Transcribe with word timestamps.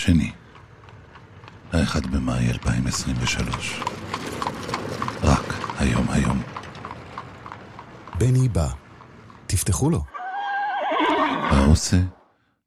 שני, 0.00 0.32
האחד 1.72 2.06
במאי 2.06 2.50
2023. 2.50 3.82
רק 5.22 5.54
היום 5.78 6.10
היום. 6.10 6.42
בני 8.18 8.48
בא. 8.48 8.68
תפתחו 9.46 9.90
לו. 9.90 10.04
העושה 11.50 12.00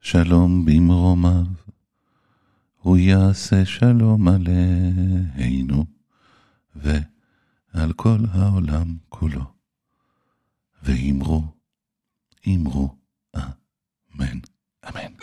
שלום 0.01 0.65
במרומיו, 0.65 1.45
הוא 2.77 2.97
יעשה 2.97 3.65
שלום 3.65 4.27
עלינו 4.27 5.85
ועל 6.75 7.93
כל 7.95 8.17
העולם 8.33 8.95
כולו. 9.09 9.43
ואמרו, 10.83 11.43
אמרו, 12.47 12.95
אמן, 13.35 14.39
אמן. 14.89 15.22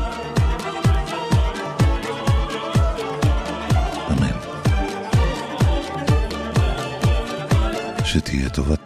שתהיה 8.11 8.49
טובתנו. 8.49 8.80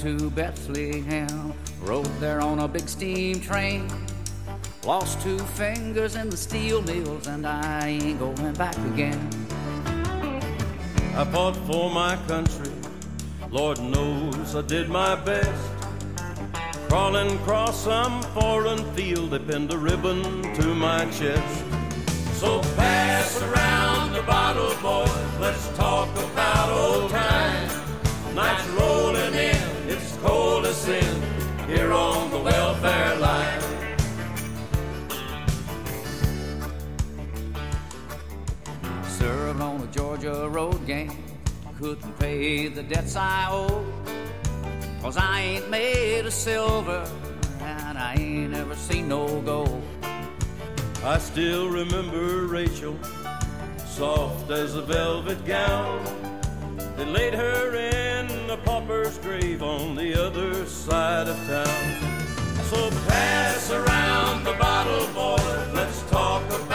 To 0.00 0.30
Bethlehem. 0.30 1.52
Rode 1.82 2.06
there 2.20 2.40
on 2.40 2.60
a 2.60 2.66
big 2.66 2.88
steam 2.88 3.38
train. 3.38 3.86
Lost 4.82 5.20
two 5.20 5.38
fingers 5.38 6.16
in 6.16 6.30
the 6.30 6.38
steel 6.38 6.80
mills, 6.80 7.26
and 7.26 7.46
I 7.46 7.88
ain't 7.88 8.18
going 8.18 8.54
back 8.54 8.78
again. 8.94 9.20
I 11.14 11.24
fought 11.26 11.54
for 11.66 11.90
my 11.90 12.16
country. 12.26 12.72
Lord 13.50 13.78
knows 13.78 14.54
I 14.54 14.62
did 14.62 14.88
my 14.88 15.16
best. 15.16 15.70
Crawling 16.88 17.36
across 17.36 17.84
some 17.84 18.22
foreign 18.34 18.82
field, 18.94 19.32
they 19.32 19.38
pinned 19.38 19.70
a 19.70 19.76
ribbon 19.76 20.22
to 20.54 20.74
my 20.74 21.04
chest. 21.10 21.64
So 22.40 22.62
pass 22.74 23.42
around 23.42 24.14
the 24.14 24.22
bottle, 24.22 24.74
boys. 24.80 25.38
Let's 25.38 25.68
talk 25.76 26.08
about 26.16 26.70
old 26.70 27.10
times. 27.10 27.74
Nights 28.34 28.66
rolling 28.68 29.19
here 31.68 31.92
on 31.92 32.30
the 32.30 32.38
welfare 32.38 33.16
line. 33.16 33.60
Served 39.04 39.60
on 39.60 39.80
a 39.82 39.86
Georgia 39.86 40.48
road 40.48 40.86
gang, 40.86 41.16
couldn't 41.78 42.18
pay 42.18 42.68
the 42.68 42.82
debts 42.82 43.16
I 43.16 43.48
owed. 43.50 43.86
Cause 45.00 45.16
I 45.16 45.40
ain't 45.40 45.70
made 45.70 46.26
of 46.26 46.32
silver, 46.32 47.04
and 47.60 47.96
I 47.96 48.16
ain't 48.18 48.54
ever 48.54 48.74
seen 48.74 49.08
no 49.08 49.40
gold. 49.42 49.82
I 51.04 51.18
still 51.18 51.68
remember 51.70 52.46
Rachel, 52.46 52.98
soft 53.86 54.50
as 54.50 54.74
a 54.74 54.82
velvet 54.82 55.44
gown. 55.46 56.04
They 56.96 57.06
laid 57.06 57.34
her 57.34 57.74
in 57.74 58.09
a 58.50 58.56
pauper's 58.56 59.16
grave 59.18 59.62
on 59.62 59.94
the 59.94 60.12
other 60.26 60.66
side 60.66 61.28
of 61.28 61.36
town. 61.46 62.64
So 62.64 62.90
pass 63.06 63.70
around 63.70 64.42
the 64.42 64.54
bottle, 64.54 65.06
boys. 65.14 65.72
Let's 65.72 66.02
talk 66.10 66.44
about 66.48 66.69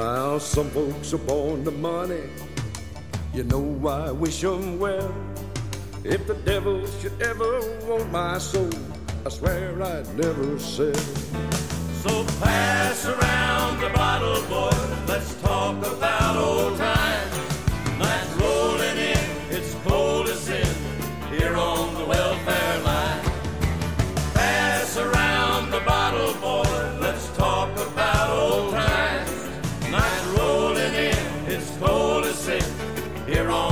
Now 0.00 0.38
some 0.38 0.70
folks 0.70 1.12
are 1.12 1.18
born 1.18 1.62
to 1.66 1.70
money. 1.70 2.22
You 3.34 3.44
know 3.44 3.66
I 3.86 4.10
wish 4.10 4.42
'em 4.42 4.78
well. 4.78 5.12
If 6.04 6.26
the 6.26 6.36
devil 6.52 6.86
should 7.00 7.20
ever 7.20 7.60
want 7.86 8.10
my 8.10 8.38
soul, 8.38 8.70
I 9.26 9.28
swear 9.28 9.76
I'd 9.82 10.08
never 10.16 10.58
sell. 10.58 11.04
So 12.02 12.24
pass 12.40 13.04
around 13.04 13.80
the 13.82 13.90
bottle, 13.90 14.40
boys. 14.48 14.90
Let's 15.06 15.34
talk 15.42 15.76
about 15.84 16.34
old 16.48 16.78
times. 16.78 17.19
we're 33.42 33.50
on. 33.50 33.69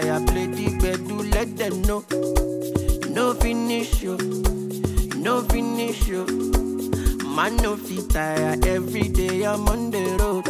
Fire, 0.00 0.20
play 0.26 0.46
the 0.46 0.66
bed, 0.80 1.06
do 1.08 1.16
let 1.34 1.56
them 1.56 1.82
know. 1.82 2.04
No 3.10 3.34
finish 3.34 4.02
you, 4.02 4.16
no 5.16 5.42
finish 5.42 6.08
you. 6.08 6.24
Man, 7.36 7.56
no 7.56 7.76
fit 7.76 8.10
tire, 8.10 8.56
every 8.66 9.08
day 9.08 9.44
I'm 9.44 9.68
on 9.68 9.90
the 9.90 10.04
road. 10.20 10.46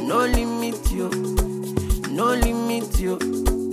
No 0.00 0.18
limit 0.36 0.80
you, 0.92 1.08
no 2.10 2.26
limit 2.34 2.98
you. 3.00 3.14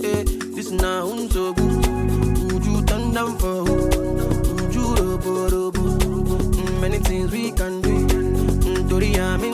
Eh, 0.02 0.24
this 0.54 0.70
now 0.70 1.06
unso 1.12 1.54
good. 1.56 2.52
Would 2.52 2.64
you 2.64 2.82
turn 2.84 3.12
down 3.12 3.36
for 3.38 3.56
who? 3.66 3.76
Would 4.54 4.74
you 4.74 4.86
robo 4.96 5.48
robo? 5.50 5.82
Mm, 5.82 6.80
Many 6.80 6.98
things 6.98 7.30
we 7.30 7.52
can 7.52 7.80
do. 7.82 7.94
Mm, 8.06 8.88
Tori, 8.88 9.14
I'm 9.20 9.44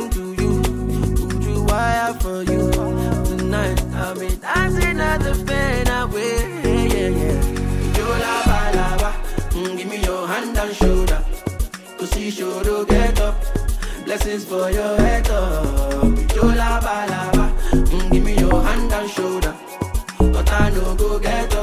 Mm, 9.56 9.76
give 9.78 9.88
me 9.88 9.96
your 10.04 10.26
hand 10.26 10.58
and 10.58 10.74
shoulder. 10.76 11.24
Shoulder 12.30 12.84
get 12.84 13.20
up. 13.20 13.34
Blessings 14.04 14.44
for 14.44 14.70
your 14.70 14.96
head 14.98 15.28
up. 15.30 16.04
Lava, 16.36 17.06
lava. 17.10 17.54
Mm, 17.72 18.12
give 18.12 18.24
me 18.24 18.34
your 18.36 18.62
hand 18.62 18.92
and 18.92 19.10
shoulder. 19.10 19.54
But 20.18 20.52
I 20.52 20.70
know 20.70 20.94
go 20.96 21.18
get 21.18 21.54
us. 21.54 21.55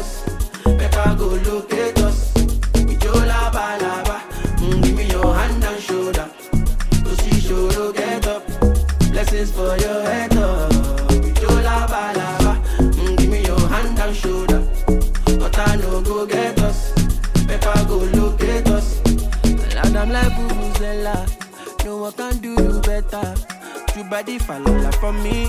The 24.26 24.38
falala 24.40 24.92
from 25.00 25.22
me. 25.24 25.48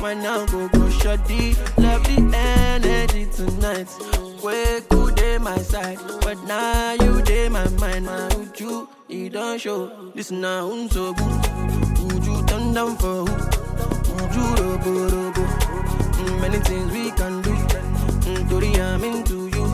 Why 0.00 0.14
now 0.14 0.44
go 0.46 0.68
go 0.68 0.88
shoddy? 0.90 1.54
Love 1.78 2.02
the 2.04 2.18
energy 2.36 3.26
tonight. 3.26 3.88
Wake 4.42 4.88
good 4.88 5.14
day 5.14 5.38
my 5.38 5.56
side, 5.58 5.98
but 6.22 6.38
now 6.44 6.92
you 6.92 7.22
day 7.22 7.48
my 7.48 7.68
mind. 7.80 8.06
My 8.06 8.28
uju, 8.30 8.88
you 9.08 9.30
don't 9.30 9.60
show. 9.60 10.10
This 10.14 10.30
now 10.30 10.68
unso 10.70 11.14
good. 11.16 11.42
Uju 12.10 12.46
turn 12.48 12.74
down 12.74 12.96
for 12.96 13.24
who? 13.24 13.34
Uju 14.18 14.44
robo 14.58 14.92
robo. 15.14 15.42
Mm, 15.42 16.40
Many 16.40 16.58
things 16.58 16.92
we 16.92 17.10
can 17.12 17.42
do. 17.42 17.50
Mm, 17.50 18.78
I'm 18.80 19.04
into 19.04 19.46
you. 19.48 19.66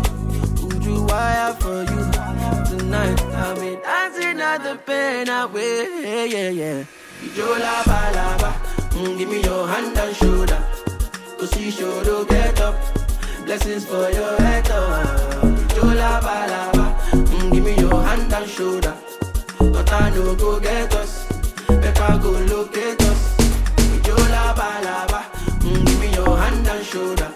Uju 0.69 1.09
wire 1.11 1.55
for 1.55 1.83
you. 1.83 2.79
Tonight 2.79 3.21
I'll 3.35 3.55
be 3.57 3.77
dancing 3.83 4.41
at 4.41 4.59
the 4.63 4.77
pain 4.87 5.29
away. 5.29 6.27
Yeah, 6.29 6.51
yeah, 6.51 6.85
balaba. 7.27 8.53
Mm, 8.93 9.19
give 9.19 9.29
me 9.29 9.43
your 9.43 9.67
hand 9.69 9.97
and 9.99 10.15
shoulder. 10.17 10.63
Cause 11.39 11.57
you 11.61 11.71
sure 11.71 12.05
to 12.05 12.27
get 12.29 12.61
up. 12.61 12.75
Blessings 13.45 13.85
for 13.85 14.11
your 14.11 14.37
head 14.39 14.71
up. 14.71 15.07
Balaba. 16.23 16.97
Mm, 17.13 17.53
give 17.53 17.65
me 17.65 17.77
your 17.77 18.03
hand 18.03 18.33
and 18.33 18.49
shoulder. 18.49 18.95
But 19.59 19.93
I 19.93 20.11
know 20.11 20.35
go 20.37 20.61
get 20.61 20.95
us. 20.95 21.27
I 22.01 22.19
go 22.23 22.31
locate 22.31 23.01
us. 23.03 23.37
Balaba. 24.03 25.23
Mm, 25.61 25.87
give 25.87 26.01
me 26.01 26.15
your 26.15 26.37
hand 26.37 26.67
and 26.67 26.85
shoulder. 26.85 27.31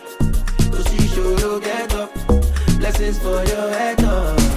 Cause 0.71 0.93
you 0.95 1.09
sure 1.09 1.39
to 1.39 1.61
get 1.61 1.95
up. 1.95 2.11
Blessings 2.79 3.19
for 3.19 3.45
your 3.45 3.71
head 3.73 4.03
up. 4.05 4.51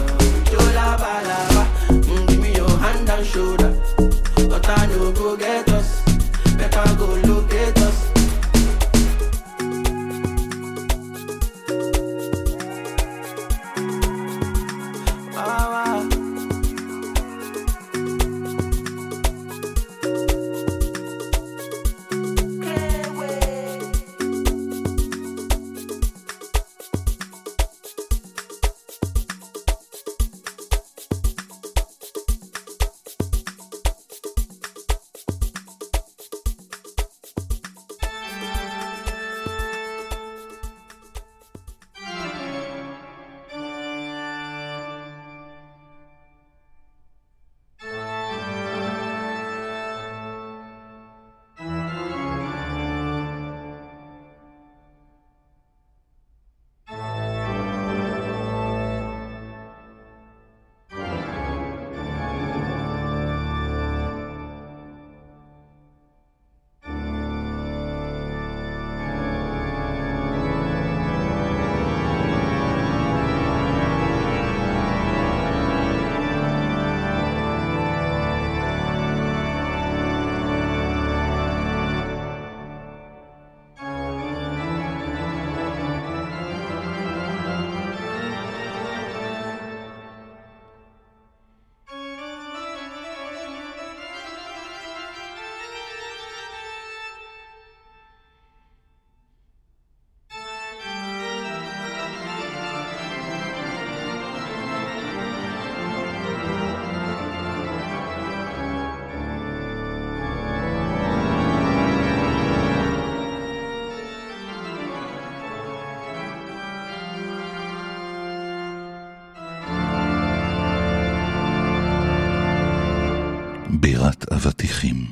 בירת 124.20 124.32
אבטיחים. 124.34 125.06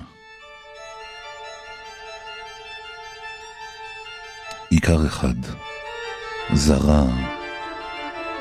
עיקר 4.69 5.07
אחד, 5.07 5.33
זרה, 6.53 7.05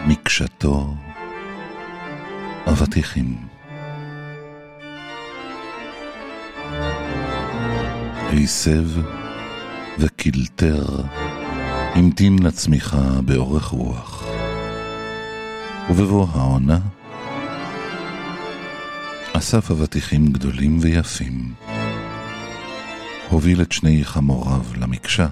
מקשתו, 0.07 0.95
אבטיחים. 2.69 3.37
הסב 8.33 8.85
וקילטר, 9.99 10.85
המתין 11.95 12.42
לצמיחה 12.42 13.21
באורך 13.25 13.66
רוח. 13.66 14.25
ובבוא 15.90 16.26
העונה, 16.33 16.78
אסף 19.42 19.70
אבטיחים 19.70 20.26
גדולים 20.26 20.78
ויפים. 20.80 21.54
הוביל 23.28 23.62
את 23.62 23.72
שני 23.72 24.04
חמוריו 24.04 24.62
למקשה. 24.76 25.26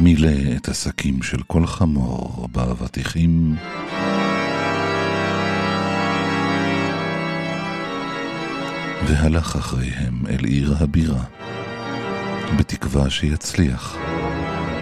מילא 0.00 0.56
את 0.56 0.68
השקים 0.68 1.22
של 1.22 1.42
כל 1.42 1.66
חמור 1.66 2.48
באבטיחים, 2.52 3.56
והלך 9.06 9.56
אחריהם 9.56 10.26
אל 10.28 10.44
עיר 10.44 10.76
הבירה, 10.80 11.24
בתקווה 12.58 13.10
שיצליח 13.10 13.96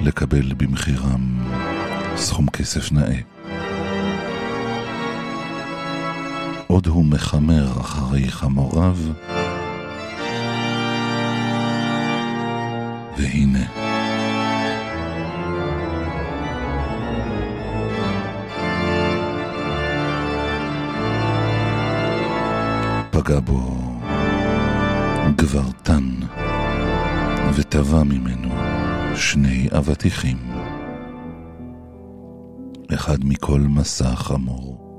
לקבל 0.01 0.53
במחירם 0.55 1.41
סכום 2.17 2.51
כסף 2.51 2.93
נאה. 2.93 3.32
עוד 6.73 6.87
הוא 6.87 7.05
מחמר 7.05 7.81
אחרי 7.81 8.31
חמוריו, 8.31 8.97
והנה. 13.17 13.67
פגע 23.11 23.41
בו 23.41 23.79
גברתן, 25.37 26.05
וטבע 27.55 28.03
ממנו 28.03 28.49
שני 29.17 29.69
אבטיחים, 29.79 30.39
אחד 32.95 33.19
מכל 33.25 33.61
מסע 33.61 34.17
חמור. 34.17 34.92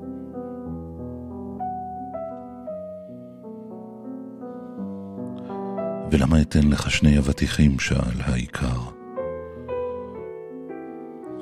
ולמה 6.13 6.41
אתן 6.41 6.67
לך 6.67 6.91
שני 6.91 7.17
אבטיחים? 7.17 7.79
שאל 7.79 8.21
האיכר. 8.21 8.79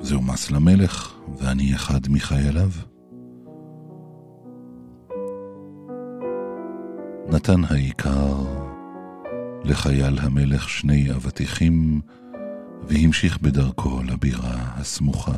זהו 0.00 0.22
מס 0.22 0.50
למלך, 0.50 1.14
ואני 1.38 1.74
אחד 1.74 2.00
מחייליו. 2.08 2.68
נתן 7.28 7.64
האיכר 7.70 8.34
לחייל 9.64 10.18
המלך 10.18 10.68
שני 10.68 11.12
אבטיחים, 11.12 12.00
והמשיך 12.82 13.38
בדרכו 13.42 14.02
לבירה 14.02 14.56
הסמוכה. 14.56 15.36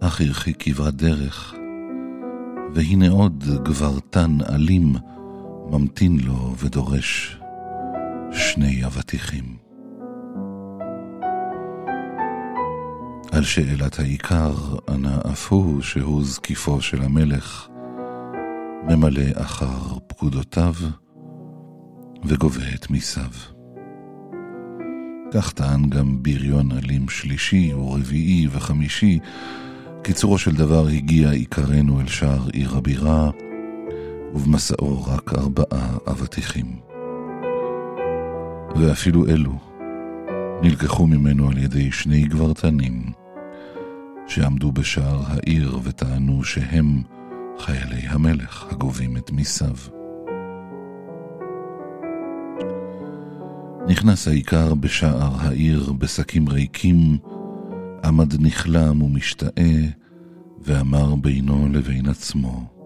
אך 0.00 0.20
הרחיק 0.20 0.56
כברת 0.58 0.94
דרך, 0.94 1.54
והנה 2.74 3.08
עוד 3.08 3.44
גברתן 3.64 4.38
אלים 4.54 4.94
ממתין 5.70 6.18
לו 6.20 6.54
ודורש 6.58 7.38
שני 8.32 8.84
אבטיחים. 8.84 9.56
על 13.32 13.44
שאלת 13.44 13.98
העיקר 13.98 14.54
ענה 14.88 15.18
אף 15.32 15.52
הוא 15.52 15.82
שהוא 15.82 16.24
זקיפו 16.24 16.80
של 16.80 17.02
המלך, 17.02 17.68
ממלא 18.88 19.22
אחר 19.34 19.98
פקודותיו 20.06 20.74
וגובה 22.24 22.74
את 22.74 22.90
מיסיו. 22.90 23.30
כך 25.32 25.52
טען 25.52 25.90
גם 25.90 26.22
בריון 26.22 26.72
אלים 26.72 27.08
שלישי 27.08 27.74
ורביעי 27.74 28.48
וחמישי. 28.50 29.18
קיצורו 30.02 30.38
של 30.38 30.54
דבר 30.54 30.86
הגיע 30.86 31.30
עיקרנו 31.30 32.00
אל 32.00 32.06
שער 32.06 32.48
עיר 32.52 32.76
הבירה, 32.76 33.30
ובמסעו 34.34 35.04
רק 35.04 35.32
ארבעה 35.34 35.96
אבטיחים. 36.06 36.80
ואפילו 38.76 39.26
אלו 39.26 39.52
נלקחו 40.62 41.06
ממנו 41.06 41.48
על 41.48 41.58
ידי 41.58 41.92
שני 41.92 42.22
גברתנים, 42.22 43.12
שעמדו 44.26 44.72
בשער 44.72 45.22
העיר 45.26 45.78
וטענו 45.82 46.44
שהם 46.44 47.02
חיילי 47.58 48.00
המלך 48.08 48.66
הגובים 48.70 49.16
את 49.16 49.30
מיסיו. 49.30 49.76
נכנס 53.88 54.28
האיכר 54.28 54.74
בשער 54.74 55.36
העיר 55.40 55.92
בשקים 55.92 56.48
ריקים, 56.48 57.18
עמד 58.04 58.40
נכלם 58.40 59.02
ומשתאה, 59.02 59.80
ואמר 60.60 61.14
בינו 61.14 61.68
לבין 61.72 62.08
עצמו, 62.08 62.77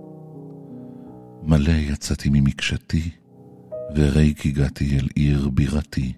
מלא 1.45 1.71
יצאתי 1.71 2.29
ממקשתי, 2.33 3.11
וריק 3.95 4.47
הגעתי 4.47 4.99
אל 4.99 5.09
עיר 5.15 5.49
בירתי. 5.49 6.13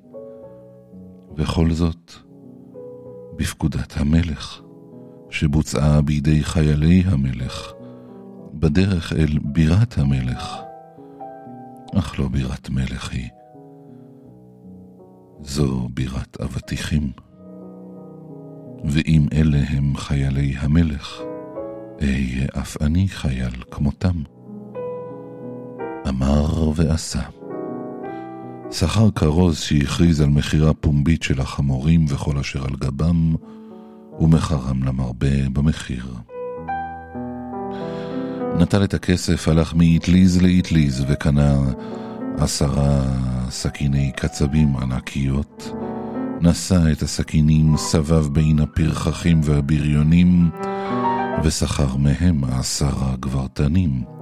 וכל 1.36 1.70
זאת 1.70 2.12
בפקודת 3.36 3.92
המלך, 3.96 4.60
שבוצעה 5.30 6.02
בידי 6.02 6.44
חיילי 6.44 7.02
המלך, 7.06 7.72
בדרך 8.54 9.12
אל 9.12 9.38
בירת 9.44 9.98
המלך. 9.98 10.56
אך 11.98 12.18
לא 12.18 12.28
בירת 12.28 12.70
מלך 12.70 13.12
היא. 13.12 13.28
זו 15.40 15.88
בירת 15.94 16.40
אבטיחים. 16.40 17.12
ואם 18.84 19.26
אלה 19.32 19.60
הם 19.68 19.96
חיילי 19.96 20.54
המלך, 20.58 21.20
אהיה 22.02 22.46
אף 22.58 22.82
אני 22.82 23.08
חייל 23.08 23.62
כמותם. 23.70 24.22
אמר 26.08 26.72
ועשה. 26.74 27.22
שכר 28.70 29.10
כרוז 29.10 29.58
שהכריז 29.58 30.20
על 30.20 30.28
מכירה 30.28 30.74
פומבית 30.74 31.22
של 31.22 31.40
החמורים 31.40 32.04
וכל 32.08 32.38
אשר 32.38 32.64
על 32.64 32.76
גבם, 32.78 33.34
ומכרם 34.20 34.82
למרבה 34.82 35.48
במחיר. 35.52 36.14
נטל 38.58 38.84
את 38.84 38.94
הכסף, 38.94 39.48
הלך 39.48 39.74
מאטליז 39.74 40.42
לאטליז 40.42 41.04
וקנה 41.08 41.56
עשרה 42.38 43.02
סכיני 43.50 44.12
קצבים 44.16 44.76
ענקיות, 44.76 45.72
נשא 46.40 46.92
את 46.92 47.02
הסכינים, 47.02 47.76
סבב 47.76 48.26
בין 48.32 48.58
הפרחחים 48.58 49.40
והבריונים, 49.44 50.50
ושכר 51.44 51.96
מהם 51.96 52.44
עשרה 52.44 53.14
גברתנים. 53.20 54.13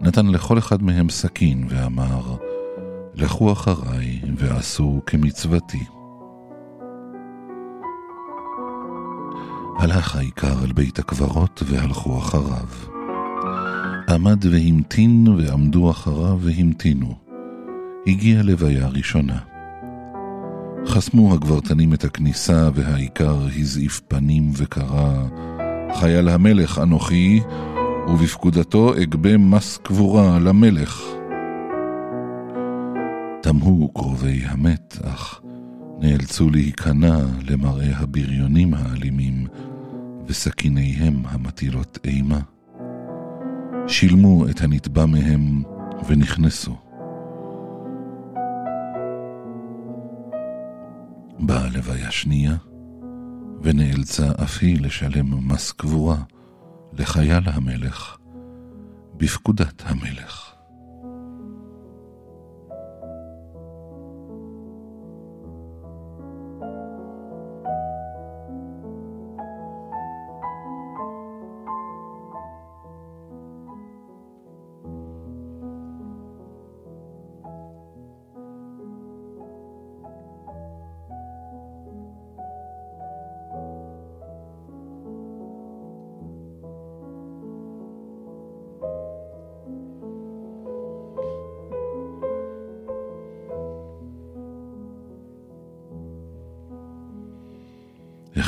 נתן 0.00 0.26
לכל 0.26 0.58
אחד 0.58 0.82
מהם 0.82 1.08
סכין 1.08 1.66
ואמר, 1.68 2.36
לכו 3.14 3.52
אחריי 3.52 4.20
ועשו 4.36 5.00
כמצוותי. 5.06 5.84
הלך 9.78 10.16
העיקר 10.16 10.64
אל 10.64 10.72
בית 10.72 10.98
הקברות 10.98 11.62
והלכו 11.66 12.18
אחריו. 12.18 12.68
עמד 14.08 14.44
והמתין 14.46 15.28
ועמדו 15.28 15.90
אחריו 15.90 16.38
והמתינו. 16.40 17.14
הגיע 18.06 18.42
לוויה 18.42 18.88
ראשונה. 18.88 19.38
חסמו 20.86 21.34
הגברתנים 21.34 21.94
את 21.94 22.04
הכניסה 22.04 22.68
והעיקר 22.74 23.36
הזעיף 23.56 24.00
פנים 24.08 24.50
וקרא 24.56 25.24
חייל 25.94 26.28
המלך 26.28 26.78
אנוכי 26.78 27.40
ובפקודתו 28.08 28.94
אגבה 29.02 29.36
מס 29.36 29.78
קבורה 29.78 30.38
למלך. 30.38 31.02
תמהו 33.42 33.88
קרובי 33.94 34.42
המת, 34.44 34.98
אך 35.02 35.40
נאלצו 35.98 36.50
להיכנע 36.50 37.18
למראה 37.48 37.96
הבריונים 37.96 38.74
האלימים 38.74 39.46
וסכיניהם 40.26 41.22
המטילות 41.24 41.98
אימה. 42.04 42.40
שילמו 43.86 44.48
את 44.48 44.60
הנתבע 44.60 45.06
מהם 45.06 45.62
ונכנסו. 46.08 46.76
באה 51.38 51.68
לוויה 51.68 52.10
שנייה, 52.10 52.56
ונאלצה 53.62 54.30
אף 54.42 54.58
היא 54.60 54.80
לשלם 54.80 55.48
מס 55.48 55.72
קבורה 55.72 56.16
לחייל 56.92 57.42
המלך 57.46 58.16
בפקודת 59.16 59.82
המלך. 59.86 60.47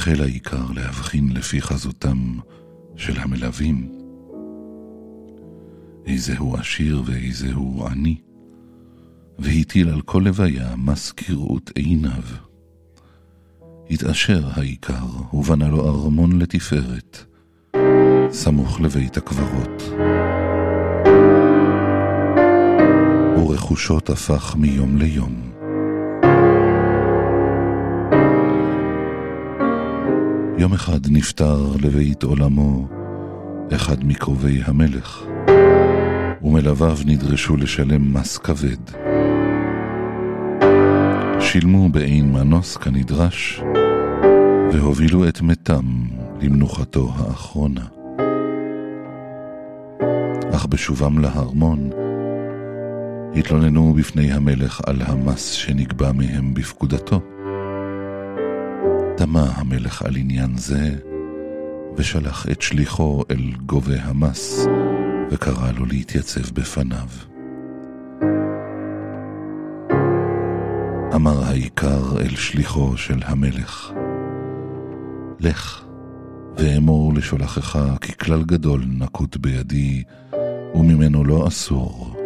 החל 0.00 0.22
העיקר 0.22 0.72
להבחין 0.74 1.28
לפי 1.32 1.62
חזותם 1.62 2.38
של 2.96 3.18
המלווים. 3.18 3.92
איזהו 6.06 6.56
עשיר 6.56 7.02
ואיזהו 7.06 7.86
עני, 7.86 8.16
והטיל 9.38 9.88
על 9.88 10.00
כל 10.00 10.22
לוויה 10.24 10.76
מס 10.76 11.12
כראות 11.12 11.70
עיניו. 11.74 12.22
התעשר 13.90 14.48
העיקר 14.52 15.04
ובנה 15.32 15.68
לו 15.68 15.88
ארמון 15.88 16.38
לתפארת, 16.38 17.24
סמוך 18.30 18.80
לבית 18.80 19.16
הקברות. 19.16 19.82
ורכושו 23.36 24.00
טפח 24.00 24.54
מיום 24.54 24.98
ליום. 24.98 25.59
יום 30.60 30.72
אחד 30.72 31.00
נפטר 31.10 31.56
לבית 31.82 32.22
עולמו 32.22 32.88
אחד 33.72 34.04
מקרובי 34.04 34.60
המלך, 34.64 35.22
ומלוויו 36.42 36.96
נדרשו 37.06 37.56
לשלם 37.56 38.14
מס 38.14 38.38
כבד. 38.38 38.96
שילמו 41.40 41.88
באין 41.88 42.32
מנוס 42.32 42.76
כנדרש, 42.76 43.62
והובילו 44.72 45.28
את 45.28 45.40
מתם 45.40 45.84
למנוחתו 46.40 47.12
האחרונה. 47.16 47.86
אך 50.54 50.66
בשובם 50.66 51.18
לארמון, 51.18 51.90
התלוננו 53.36 53.94
בפני 53.94 54.32
המלך 54.32 54.80
על 54.86 55.02
המס 55.02 55.50
שנגבה 55.50 56.12
מהם 56.12 56.54
בפקודתו. 56.54 57.20
תמה 59.20 59.52
המלך 59.54 60.02
על 60.02 60.16
עניין 60.16 60.56
זה, 60.56 60.96
ושלח 61.96 62.46
את 62.50 62.62
שליחו 62.62 63.24
אל 63.30 63.52
גובה 63.66 64.02
המס, 64.02 64.66
וקרא 65.30 65.70
לו 65.78 65.86
להתייצב 65.86 66.50
בפניו. 66.54 67.08
אמר 71.14 71.44
העיקר 71.44 72.20
אל 72.20 72.36
שליחו 72.36 72.96
של 72.96 73.18
המלך, 73.24 73.92
לך 75.40 75.84
ואמור 76.56 77.14
לשולחך 77.14 77.78
כי 78.00 78.18
כלל 78.18 78.42
גדול 78.42 78.84
נקוט 78.88 79.36
בידי, 79.36 80.02
וממנו 80.74 81.24
לא 81.24 81.48
אסור. 81.48 82.16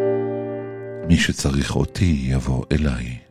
מי 1.09 1.17
שצריך 1.17 1.77
אותי 1.77 2.25
יבוא 2.29 2.65
אליי. 2.73 3.24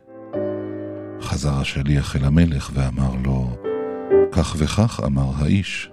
חזר 1.24 1.60
השליח 1.60 2.16
אל 2.16 2.24
המלך 2.24 2.70
ואמר 2.74 3.14
לו, 3.24 3.56
כך 4.32 4.56
וכך 4.58 5.00
אמר 5.06 5.30
האיש. 5.36 5.90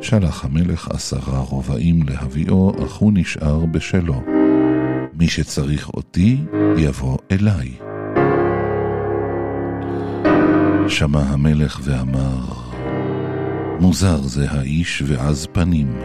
שלח 0.00 0.44
המלך 0.44 0.88
עשרה 0.90 1.38
רובעים 1.38 2.02
להביאו, 2.08 2.72
אך 2.84 2.94
הוא 2.94 3.12
נשאר 3.14 3.66
בשלו. 3.66 4.22
מי 5.14 5.28
שצריך 5.28 5.88
אותי, 5.88 6.38
יבוא 6.76 7.18
אליי. 7.30 7.72
שמע 10.88 11.20
המלך 11.20 11.80
ואמר, 11.82 12.40
מוזר 13.80 14.22
זה 14.22 14.50
האיש 14.50 15.02
ועז 15.06 15.46
פנים, 15.52 15.98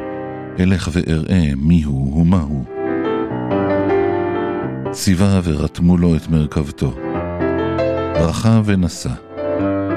אלך 0.60 0.90
ואראה 0.92 1.52
מיהו 1.56 2.18
ומהו. 2.18 2.64
ציווה 4.92 5.40
ורתמו 5.44 5.98
לו 5.98 6.16
את 6.16 6.28
מרכבתו. 6.28 7.07
רכב 8.20 8.64
ונסע, 8.66 9.10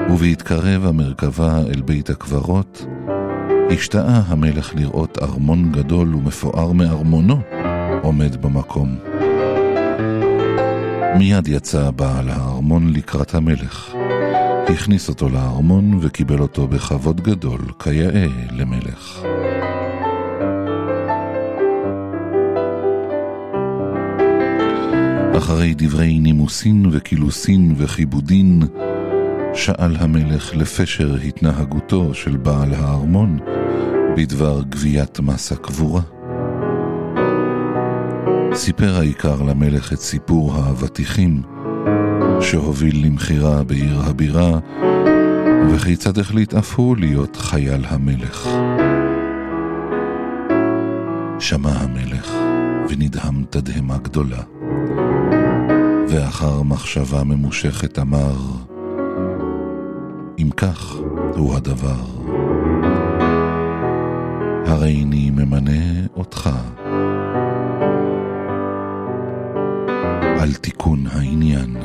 ובהתקרב 0.09 0.85
המרכבה 0.85 1.57
אל 1.57 1.81
בית 1.81 2.09
הקברות, 2.09 2.85
השתאה 3.71 4.21
המלך 4.27 4.75
לראות 4.75 5.17
ארמון 5.21 5.71
גדול 5.71 6.15
ומפואר 6.15 6.71
מארמונו 6.71 7.41
עומד 8.01 8.41
במקום. 8.41 8.95
מיד 11.17 11.47
יצא 11.47 11.91
בעל 11.91 12.29
הארמון 12.29 12.93
לקראת 12.93 13.35
המלך. 13.35 13.95
הכניס 14.67 15.09
אותו 15.09 15.29
לארמון 15.29 15.99
וקיבל 16.01 16.39
אותו 16.39 16.67
בכבוד 16.67 17.21
גדול, 17.21 17.61
כיאה 17.79 18.25
למלך. 18.51 19.21
אחרי 25.41 25.73
דברי 25.77 26.19
נימוסין 26.19 26.85
וקילוסין 26.91 27.75
וכיבודין, 27.77 28.63
שאל 29.53 29.95
המלך 29.99 30.55
לפשר 30.55 31.15
התנהגותו 31.15 32.13
של 32.13 32.37
בעל 32.37 32.73
הארמון 32.73 33.39
בדבר 34.17 34.61
גביית 34.69 35.19
מס 35.19 35.51
הקבורה. 35.51 36.01
סיפר 38.53 38.95
העיקר 38.95 39.41
למלך 39.41 39.93
את 39.93 39.99
סיפור 39.99 40.53
האבטיחים 40.53 41.41
שהוביל 42.41 43.05
למכירה 43.05 43.63
בעיר 43.63 44.01
הבירה, 44.01 44.59
וכיצד 45.71 46.17
החליט 46.17 46.53
אף 46.53 46.75
הוא 46.75 46.97
להיות 46.97 47.35
חייל 47.35 47.85
המלך. 47.87 48.49
שמע 51.39 51.71
המלך 51.71 52.33
ונדהם 52.89 53.43
תדהמה 53.49 53.97
גדולה, 53.97 54.41
ואחר 56.11 56.61
מחשבה 56.61 57.23
ממושכת 57.23 57.99
אמר, 57.99 58.35
אם 60.39 60.49
כך 60.57 60.95
הוא 61.35 61.55
הדבר, 61.55 62.05
הרי 64.65 65.03
אני 65.03 65.29
ממנה 65.29 66.05
אותך 66.15 66.49
על 70.39 70.53
תיקון 70.53 71.03
העניין. 71.11 71.77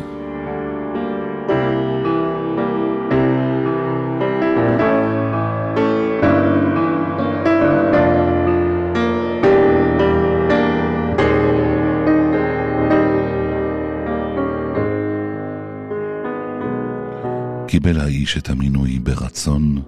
קיבל 17.87 18.01
האיש 18.01 18.39
את 18.39 18.51
המינוי 18.51 18.99
ברצון, 18.99 19.83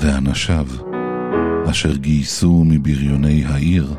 ואנשיו, 0.00 0.66
אשר 1.70 1.96
גייסו 1.96 2.64
מבריוני 2.66 3.44
העיר, 3.46 3.94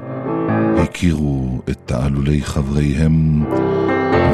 הכירו 0.78 1.62
את 1.70 1.78
תעלולי 1.86 2.42
חבריהם, 2.42 3.46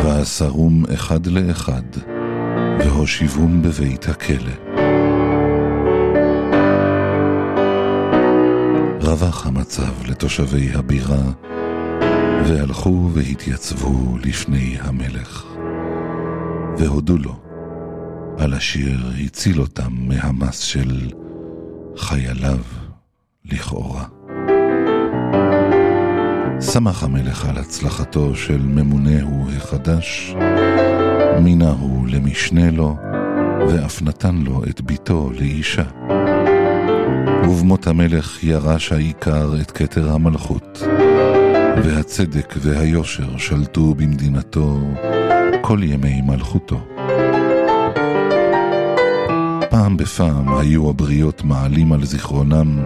ואסרום 0.03 0.83
אחד 0.93 1.27
לאחד, 1.27 1.83
והושיבום 2.79 3.61
בבית 3.61 4.09
הכלא. 4.09 4.77
רווח 9.01 9.47
המצב 9.47 10.07
לתושבי 10.07 10.69
הבירה, 10.73 11.31
והלכו 12.47 13.09
והתייצבו 13.13 14.17
לפני 14.23 14.77
המלך, 14.81 15.45
והודו 16.77 17.17
לו 17.17 17.48
על 18.39 18.53
אשר 18.53 18.97
הציל 19.25 19.61
אותם 19.61 19.91
מהמס 19.91 20.59
של 20.59 21.09
חייליו 21.97 22.59
לכאורה. 23.45 24.05
שמח 26.61 27.03
המלך 27.03 27.45
על 27.45 27.57
הצלחתו 27.57 28.35
של 28.35 28.57
ממונהו 28.57 29.47
החדש, 29.57 30.35
מינהו 31.41 32.05
למשנה 32.07 32.71
לו, 32.71 32.95
ואף 33.69 34.01
נתן 34.01 34.35
לו 34.35 34.63
את 34.69 34.81
ביתו 34.81 35.31
לאישה. 35.39 35.85
ובמות 37.43 37.87
המלך 37.87 38.43
ירש 38.43 38.91
העיקר 38.91 39.53
את 39.61 39.71
כתר 39.71 40.11
המלכות, 40.11 40.83
והצדק 41.83 42.53
והיושר 42.61 43.37
שלטו 43.37 43.95
במדינתו 43.95 44.77
כל 45.61 45.79
ימי 45.83 46.21
מלכותו. 46.21 46.88
פעם 49.69 49.97
בפעם 49.97 50.57
היו 50.57 50.89
הבריות 50.89 51.43
מעלים 51.43 51.93
על 51.93 52.05
זיכרונם 52.05 52.85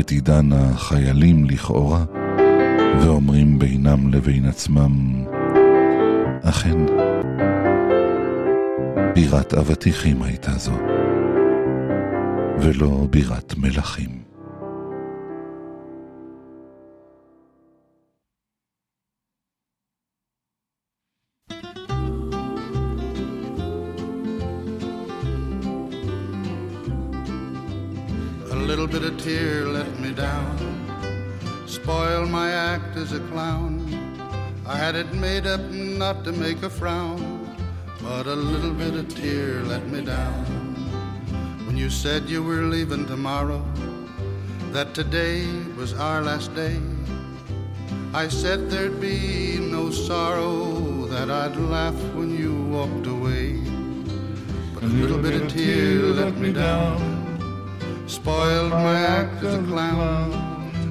את 0.00 0.10
עידן 0.10 0.52
החיילים 0.52 1.44
לכאורה, 1.44 2.04
ואומרים 3.00 3.58
בינם 3.58 4.14
לבין 4.14 4.46
עצמם, 4.46 5.24
אכן, 6.42 6.78
בירת 9.14 9.54
אבטיחים 9.54 10.22
הייתה 10.22 10.52
זו, 10.52 10.78
ולא 12.60 13.06
בירת 13.10 13.54
מלכים. 13.56 14.19
Make 36.40 36.62
a 36.62 36.70
frown, 36.70 37.20
but 38.02 38.26
a 38.26 38.34
little 38.34 38.72
bit 38.72 38.94
of 38.94 39.06
tear 39.14 39.62
let 39.64 39.86
me 39.88 40.00
down. 40.00 40.44
When 41.66 41.76
you 41.76 41.90
said 41.90 42.30
you 42.30 42.42
were 42.42 42.62
leaving 42.62 43.04
tomorrow, 43.06 43.62
that 44.72 44.94
today 44.94 45.44
was 45.76 45.92
our 45.92 46.22
last 46.22 46.54
day, 46.54 46.80
I 48.14 48.28
said 48.28 48.70
there'd 48.70 49.00
be 49.00 49.58
no 49.60 49.90
sorrow, 49.90 51.06
that 51.08 51.30
I'd 51.30 51.56
laugh 51.56 52.00
when 52.14 52.30
you 52.30 52.54
walked 52.76 53.06
away. 53.06 53.60
But 54.72 54.84
a 54.84 54.86
little 54.86 55.18
bit 55.18 55.42
of 55.42 55.48
tear 55.52 56.00
let 56.22 56.36
me 56.38 56.54
down 56.54 57.20
spoiled 58.06 58.72
my 58.72 58.98
act 58.98 59.44
as 59.44 59.54
a 59.54 59.62
clown. 59.62 60.32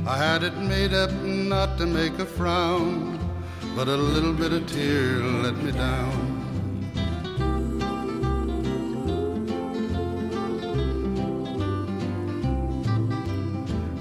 I 0.08 0.16
had 0.16 0.44
it 0.44 0.56
made 0.58 0.94
up 0.94 1.12
not 1.24 1.78
to 1.80 1.86
make 1.86 2.18
a 2.20 2.26
frown, 2.26 3.20
but 3.76 3.88
a 3.88 3.96
little 3.96 4.34
bit 4.34 4.52
of 4.52 4.66
tear 4.68 5.18
let 5.44 5.56
me 5.58 5.72
down. 5.72 6.36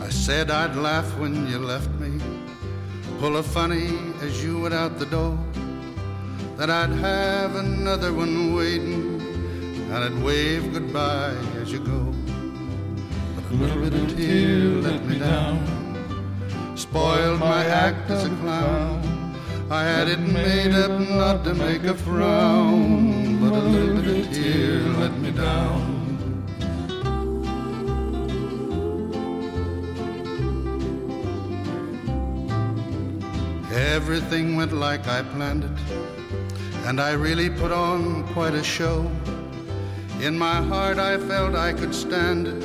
I 0.01 0.09
said 0.11 0.51
I'd 0.51 0.77
laugh 0.77 1.07
when 1.19 1.47
you 1.49 1.59
left 1.59 1.91
me, 2.01 2.21
pull 3.19 3.37
a 3.37 3.43
funny 3.43 3.99
as 4.21 4.43
you 4.43 4.61
went 4.61 4.75
out 4.75 4.99
the 4.99 5.07
door, 5.07 5.39
that 6.57 6.71
I'd 6.71 6.91
have 6.91 7.55
another 7.57 8.13
one 8.13 8.55
waiting, 8.55 9.21
and 9.91 10.05
I'd 10.05 10.23
wave 10.23 10.73
goodbye 10.73 11.37
as 11.61 11.73
you 11.73 11.81
go. 11.81 12.13
But 13.35 13.45
a 13.51 13.55
little 13.55 13.83
bit 13.83 13.95
of 13.95 14.17
tear 14.17 14.59
let 14.83 15.05
me 15.05 15.19
down. 15.19 15.77
Spoiled 16.77 17.41
my 17.41 17.65
act 17.65 18.11
as 18.11 18.25
a 18.25 18.31
clown. 18.37 19.08
I 19.71 19.83
had 19.83 20.09
it 20.09 20.21
made 20.21 20.73
up 20.73 20.99
not 20.99 21.45
to 21.45 21.53
make 21.53 21.85
a 21.85 21.93
frown, 21.93 23.39
but 23.39 23.53
a 23.53 23.61
little 23.61 24.03
bit 24.03 24.27
of 24.27 24.33
tear 24.33 24.81
let 24.81 25.13
me 25.19 25.31
down. 25.31 25.99
Everything 33.71 34.57
went 34.57 34.73
like 34.73 35.07
I 35.07 35.23
planned 35.23 35.65
it, 35.65 35.79
and 36.87 36.99
I 36.99 37.13
really 37.13 37.51
put 37.51 37.71
on 37.71 38.27
quite 38.29 38.55
a 38.55 38.65
show. 38.65 39.11
In 40.23 40.39
my 40.39 40.63
heart, 40.63 40.97
I 40.97 41.19
felt 41.19 41.55
I 41.55 41.75
could 41.75 41.95
stand 41.95 42.47
it 42.49 42.63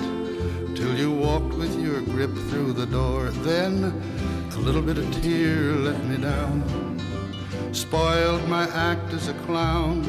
till 0.78 0.96
you 0.98 1.12
walked 1.12 1.54
with 1.56 1.78
your 1.82 2.00
grip 2.00 2.34
through 2.50 2.72
the 2.72 2.86
door. 2.86 3.26
Then 3.44 3.92
a 4.56 4.60
little 4.60 4.82
bit 4.82 4.98
of 4.98 5.22
tear 5.22 5.74
let 5.74 6.02
me 6.06 6.16
down 6.16 6.93
spoiled 7.76 8.48
my 8.48 8.68
act 8.70 9.14
as 9.14 9.28
a 9.28 9.34
clown. 9.46 10.04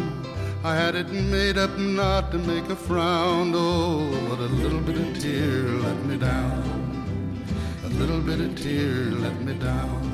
I 0.63 0.75
had 0.75 0.95
it 0.95 1.11
made 1.11 1.57
up 1.59 1.77
not 1.79 2.31
to 2.33 2.39
make 2.39 2.69
a 2.69 2.77
frown. 2.77 3.53
Oh, 3.55 4.11
but 4.29 4.39
a 4.39 4.49
little 4.63 4.81
bit 4.81 4.97
of 4.97 5.19
tear 5.19 5.63
let 5.87 6.05
me 6.05 6.17
down. 6.17 6.63
A 7.85 7.89
little 7.89 8.21
bit 8.21 8.41
of 8.41 8.55
tear 8.57 9.11
let 9.11 9.41
me 9.43 9.55
down. 9.55 10.14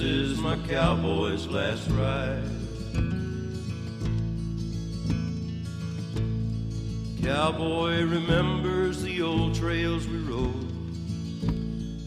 is 0.00 0.38
my 0.38 0.56
cowboy's 0.68 1.46
last 1.46 1.88
ride. 1.90 2.60
cowboy 7.22 8.02
remembers 8.02 9.02
the 9.02 9.22
old 9.22 9.54
trails 9.54 10.06
we 10.08 10.18
rode, 10.18 10.72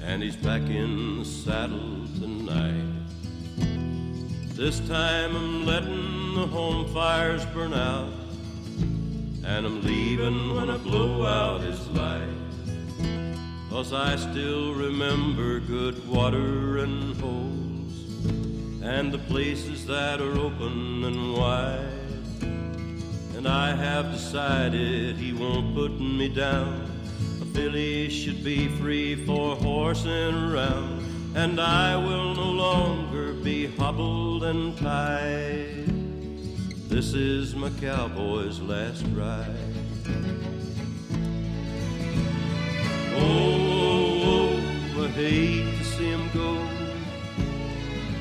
and 0.02 0.22
he's 0.22 0.36
back 0.36 0.62
in 0.64 1.20
the 1.20 1.26
saddle 1.26 2.06
tonight. 2.20 2.84
This 4.54 4.80
time 4.82 5.36
I'm 5.36 5.66
letting 5.66 6.36
the 6.36 6.46
home 6.46 6.94
fires 6.94 7.46
burn 7.48 7.74
out, 7.74 8.12
and 9.46 9.66
I'm 9.66 9.82
leaving 9.82 10.56
when 10.56 10.70
I 10.70 10.78
blow 10.78 11.26
out 11.26 11.62
his 11.62 11.88
light. 11.92 12.28
Cause 13.70 13.94
I 13.94 14.18
still 14.18 14.74
remember 14.74 15.62
good 15.62 16.06
water 16.08 16.80
and 16.80 17.16
holes, 17.22 17.63
and 18.84 19.14
the 19.14 19.18
places 19.18 19.86
that 19.86 20.20
are 20.20 20.38
open 20.38 21.06
and 21.06 21.34
wide. 21.34 21.88
And 23.38 23.48
I 23.48 23.74
have 23.74 24.12
decided 24.12 25.16
he 25.16 25.32
won't 25.32 25.74
put 25.74 26.00
me 26.02 26.28
down. 26.28 26.92
A 27.42 27.46
filly 27.46 28.10
should 28.10 28.44
be 28.44 28.68
free 28.68 29.26
for 29.26 29.56
horsing 29.56 30.36
around, 30.36 31.02
and 31.34 31.62
I 31.62 31.96
will 31.96 32.36
no 32.36 32.52
longer 32.52 33.32
be 33.32 33.68
hobbled 33.68 34.44
and 34.44 34.78
tied. 34.78 35.86
This 36.90 37.14
is 37.14 37.56
my 37.56 37.70
cowboy's 37.80 38.60
last 38.60 39.06
ride. 39.14 39.48
Oh, 43.16 43.22
oh, 43.22 44.24
oh, 44.26 44.98
oh 44.98 45.06
I 45.06 45.08
hate 45.08 45.83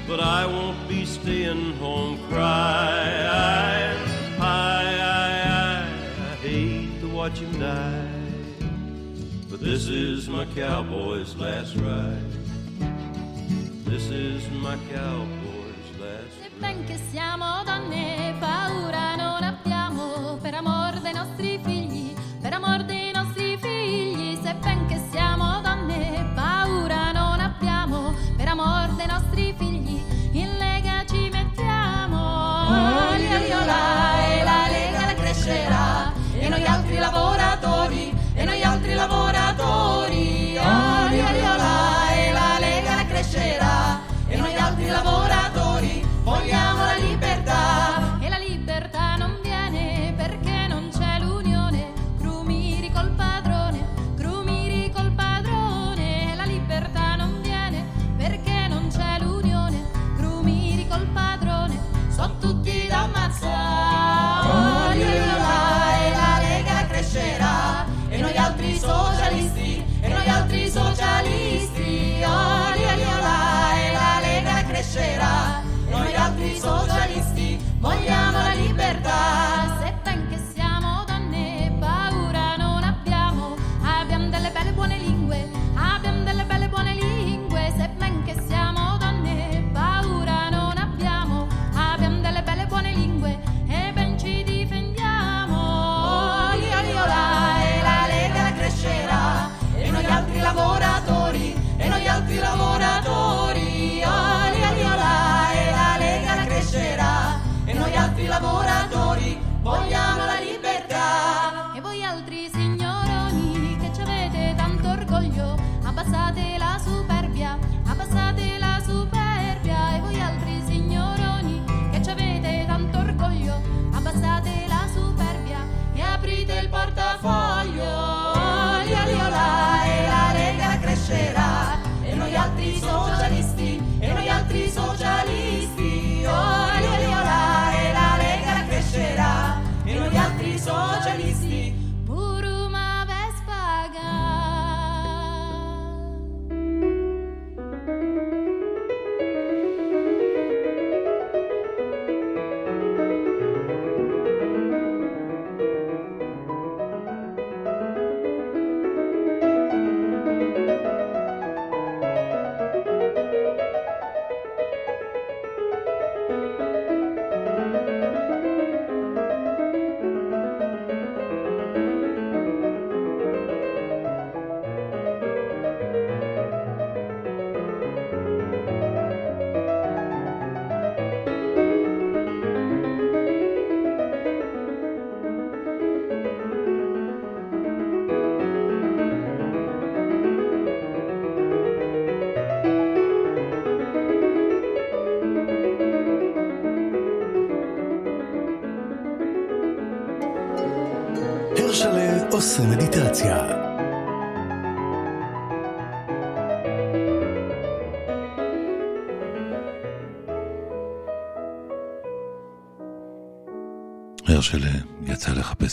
but 0.07 0.21
I 0.21 0.47
won't 0.47 0.89
be 0.89 1.05
staying 1.05 1.75
home 1.75 2.19
crying. 2.29 3.99
I, 4.41 4.99
I, 5.01 5.87
I 6.31 6.35
hate 6.37 7.01
to 7.01 7.09
watch 7.09 7.39
him 7.39 7.59
die, 7.59 8.09
but 9.51 9.61
this 9.61 9.89
is 9.89 10.29
my 10.29 10.45
cowboy's 10.47 11.37
last 11.37 11.77
ride. 11.77 12.33
This 13.85 14.09
is 14.11 14.49
my 14.51 14.77
cowboy's 14.93 15.91
last 16.01 16.33
Se 16.41 16.51
ben 16.59 16.85
che 16.87 16.99
siamo 17.11 17.63
donne, 17.65 18.35
paura 18.41 19.17
non 19.17 19.52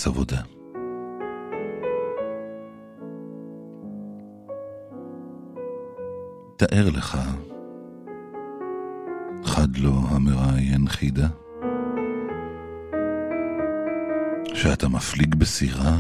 עבודה. 0.10 0.42
תאר 6.58 6.90
לך, 6.90 7.18
חד 9.44 9.78
לו 9.78 9.92
המראיין 10.10 10.88
חידה, 10.88 11.28
שאתה 14.54 14.88
מפליג 14.88 15.36
בסירה 15.36 15.96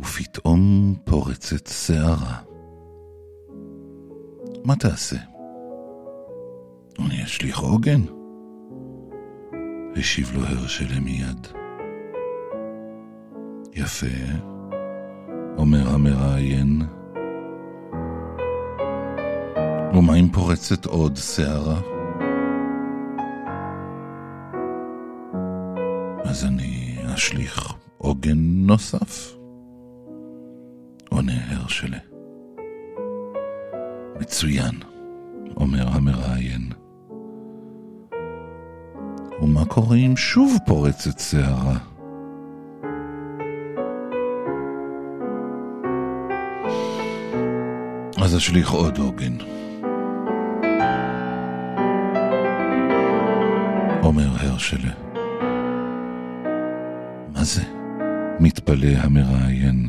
ופתאום 0.00 0.94
פורצת 1.04 1.66
שערה. 1.66 2.36
מה 4.64 4.76
תעשה? 4.76 5.16
אני 6.98 7.24
אשליך 7.24 7.58
עוגן? 7.58 8.00
השיב 9.96 10.32
לו 10.34 10.40
הרשלה 10.44 11.00
מיד. 11.00 11.59
יפה, 13.80 14.06
אומר 15.58 15.88
המראיין. 15.88 16.82
ומה 19.94 20.14
אם 20.14 20.28
פורצת 20.32 20.84
עוד 20.84 21.16
שערה? 21.16 21.80
אז 26.24 26.44
אני 26.44 26.96
אשליך 27.14 27.74
עוגן 27.98 28.38
נוסף. 28.38 29.36
עונה 31.08 31.32
הרשלה. 31.48 31.98
מצוין, 34.20 34.74
אומר 35.56 35.88
המראיין. 35.88 36.72
ומה 39.42 39.64
קורה 39.64 39.96
אם 39.96 40.16
שוב 40.16 40.56
פורצת 40.66 41.18
שערה? 41.18 41.89
אז 48.30 48.36
אשליך 48.36 48.70
עוד 48.70 48.98
עוגן. 48.98 49.36
אומר 54.02 54.28
הרשלה. 54.40 54.92
מה 57.32 57.44
זה? 57.44 57.62
מתפלא 58.40 58.88
המראיין. 58.96 59.86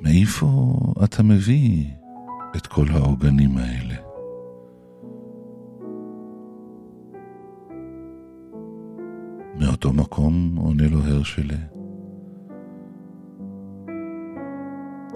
מאיפה 0.00 0.76
אתה 1.04 1.22
מביא 1.22 1.84
את 2.56 2.66
כל 2.66 2.86
העוגנים 2.90 3.58
האלה? 3.58 3.94
מאותו 9.60 9.92
מקום 9.92 10.56
עונה 10.56 10.88
לו 10.88 10.98
הרשלה, 10.98 11.58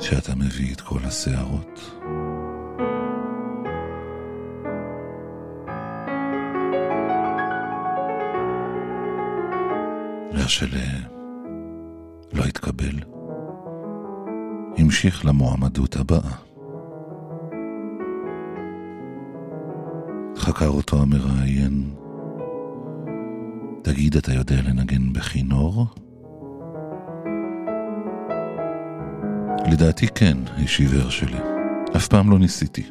שאתה 0.08 0.34
מביא 0.34 0.74
את 0.74 0.80
כל 0.80 0.98
השערות. 1.04 2.00
הרשלה 10.32 10.98
לא 12.32 12.44
התקבל. 12.44 12.98
המשיך 14.78 15.26
למועמדות 15.26 15.96
הבאה. 15.96 16.34
חקר 20.36 20.68
אותו 20.68 21.02
המראיין. 21.02 21.94
תגיד, 23.82 24.16
אתה 24.16 24.32
יודע 24.32 24.62
לנגן 24.62 25.12
בכינור? 25.12 25.86
לדעתי 29.72 30.06
כן, 30.14 30.36
השיב 30.56 30.94
הרשלי. 30.94 31.38
אף 31.96 32.08
פעם 32.08 32.30
לא 32.30 32.38
ניסיתי. 32.38 32.82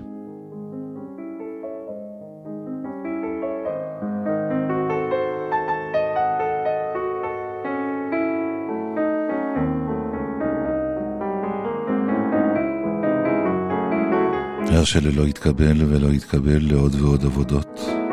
הרשלה 14.71 15.11
לא 15.11 15.25
התקבל 15.25 15.83
ולא 15.85 16.11
התקבל 16.11 16.57
לעוד 16.61 16.95
ועוד 16.95 17.25
עבודות. 17.25 18.06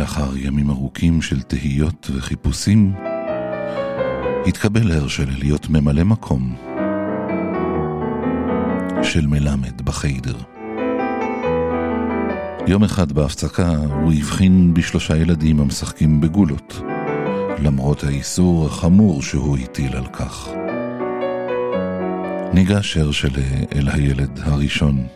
לאחר 0.00 0.36
ימים 0.36 0.70
ארוכים 0.70 1.22
של 1.22 1.42
תהיות 1.42 2.10
וחיפושים, 2.14 2.92
התקבל 4.46 4.92
הרשל 4.92 5.28
להיות 5.38 5.70
ממלא 5.70 6.04
מקום 6.04 6.56
של 9.02 9.26
מלמד 9.26 9.82
בחיידר. 9.82 10.36
יום 12.66 12.84
אחד 12.84 13.12
בהפסקה 13.12 13.68
הוא 14.02 14.12
הבחין 14.12 14.74
בשלושה 14.74 15.16
ילדים 15.16 15.60
המשחקים 15.60 16.20
בגולות, 16.20 16.82
למרות 17.62 18.04
האיסור 18.04 18.66
החמור 18.66 19.22
שהוא 19.22 19.58
הטיל 19.58 19.96
על 19.96 20.06
כך. 20.06 20.48
ניגש 22.54 22.96
הרשל 22.96 23.42
אל 23.74 23.88
הילד 23.88 24.40
הראשון. 24.42 25.06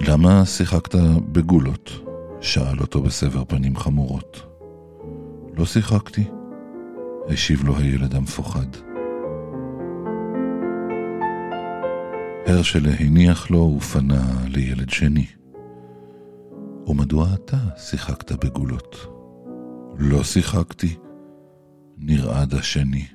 למה 0.00 0.46
שיחקת 0.46 0.94
בגולות? 1.32 2.07
שאל 2.40 2.80
אותו 2.80 3.02
בסבר 3.02 3.44
פנים 3.44 3.76
חמורות. 3.76 4.42
לא 5.56 5.66
שיחקתי, 5.66 6.24
השיב 7.28 7.64
לו 7.64 7.76
הילד 7.76 8.14
המפוחד. 8.14 8.66
הרשלה 12.46 12.90
הניח 13.00 13.50
לו 13.50 13.74
ופנה 13.76 14.22
לילד 14.46 14.90
שני. 14.90 15.26
ומדוע 16.86 17.26
אתה 17.34 17.56
שיחקת 17.76 18.44
בגולות? 18.44 19.06
לא 19.98 20.24
שיחקתי, 20.24 20.96
נרעד 21.98 22.54
השני. 22.54 23.06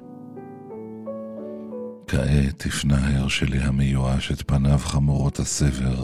כעת 2.07 2.65
הפנה 2.65 3.17
הרשלה 3.17 3.65
המיואש 3.65 4.32
את 4.32 4.41
פניו 4.47 4.78
חמורות 4.78 5.39
הסבר 5.39 6.03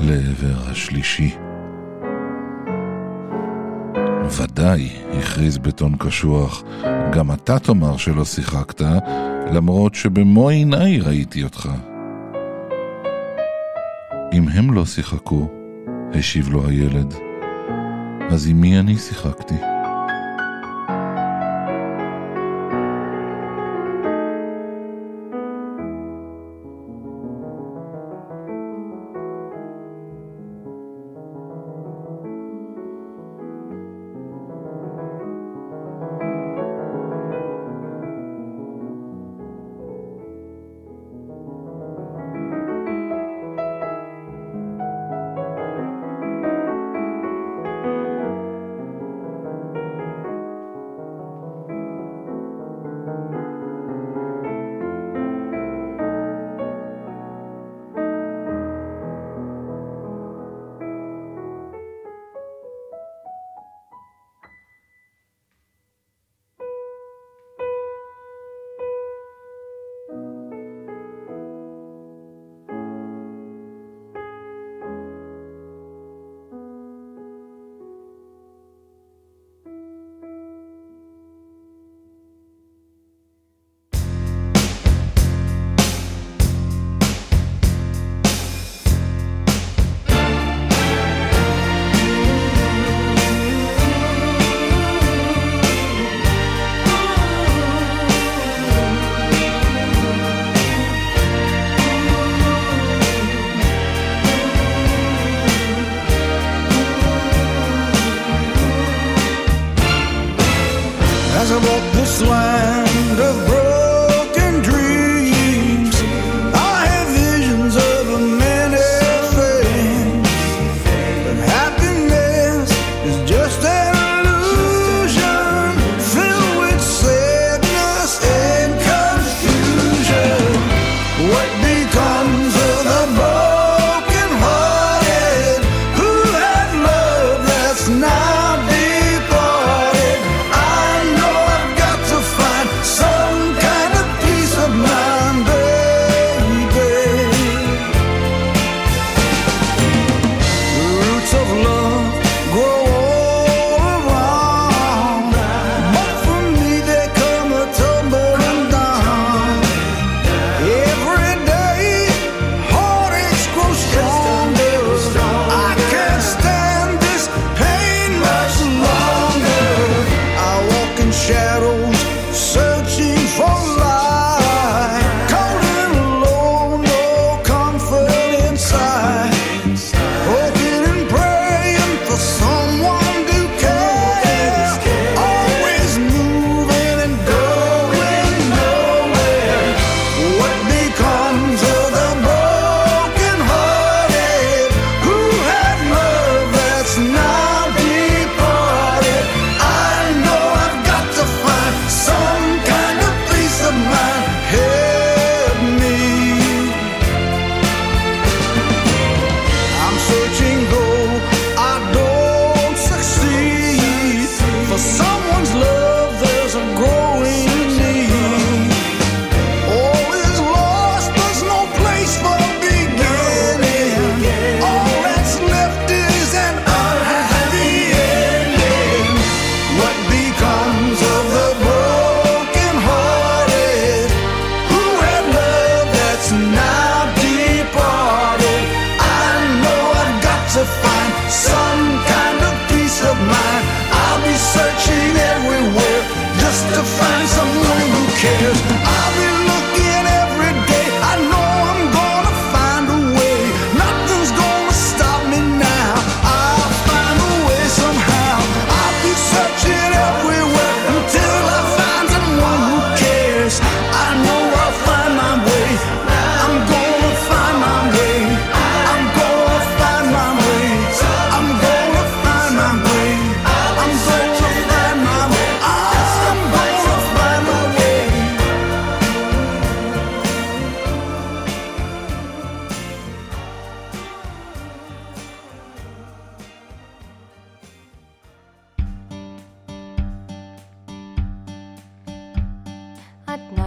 לעבר 0.00 0.70
השלישי. 0.70 1.45
ודאי, 4.30 4.88
הכריז 5.18 5.58
בטון 5.58 5.96
קשוח, 5.98 6.62
גם 7.12 7.32
אתה 7.32 7.58
תאמר 7.58 7.96
שלא 7.96 8.24
שיחקת, 8.24 8.82
למרות 9.52 9.94
שבמו 9.94 10.48
עיניי 10.48 11.00
ראיתי 11.00 11.44
אותך. 11.44 11.68
אם 14.32 14.48
הם 14.48 14.74
לא 14.74 14.86
שיחקו, 14.86 15.48
השיב 16.14 16.48
לו 16.48 16.68
הילד, 16.68 17.14
אז 18.30 18.48
עם 18.48 18.60
מי 18.60 18.78
אני 18.78 18.98
שיחקתי? 18.98 19.75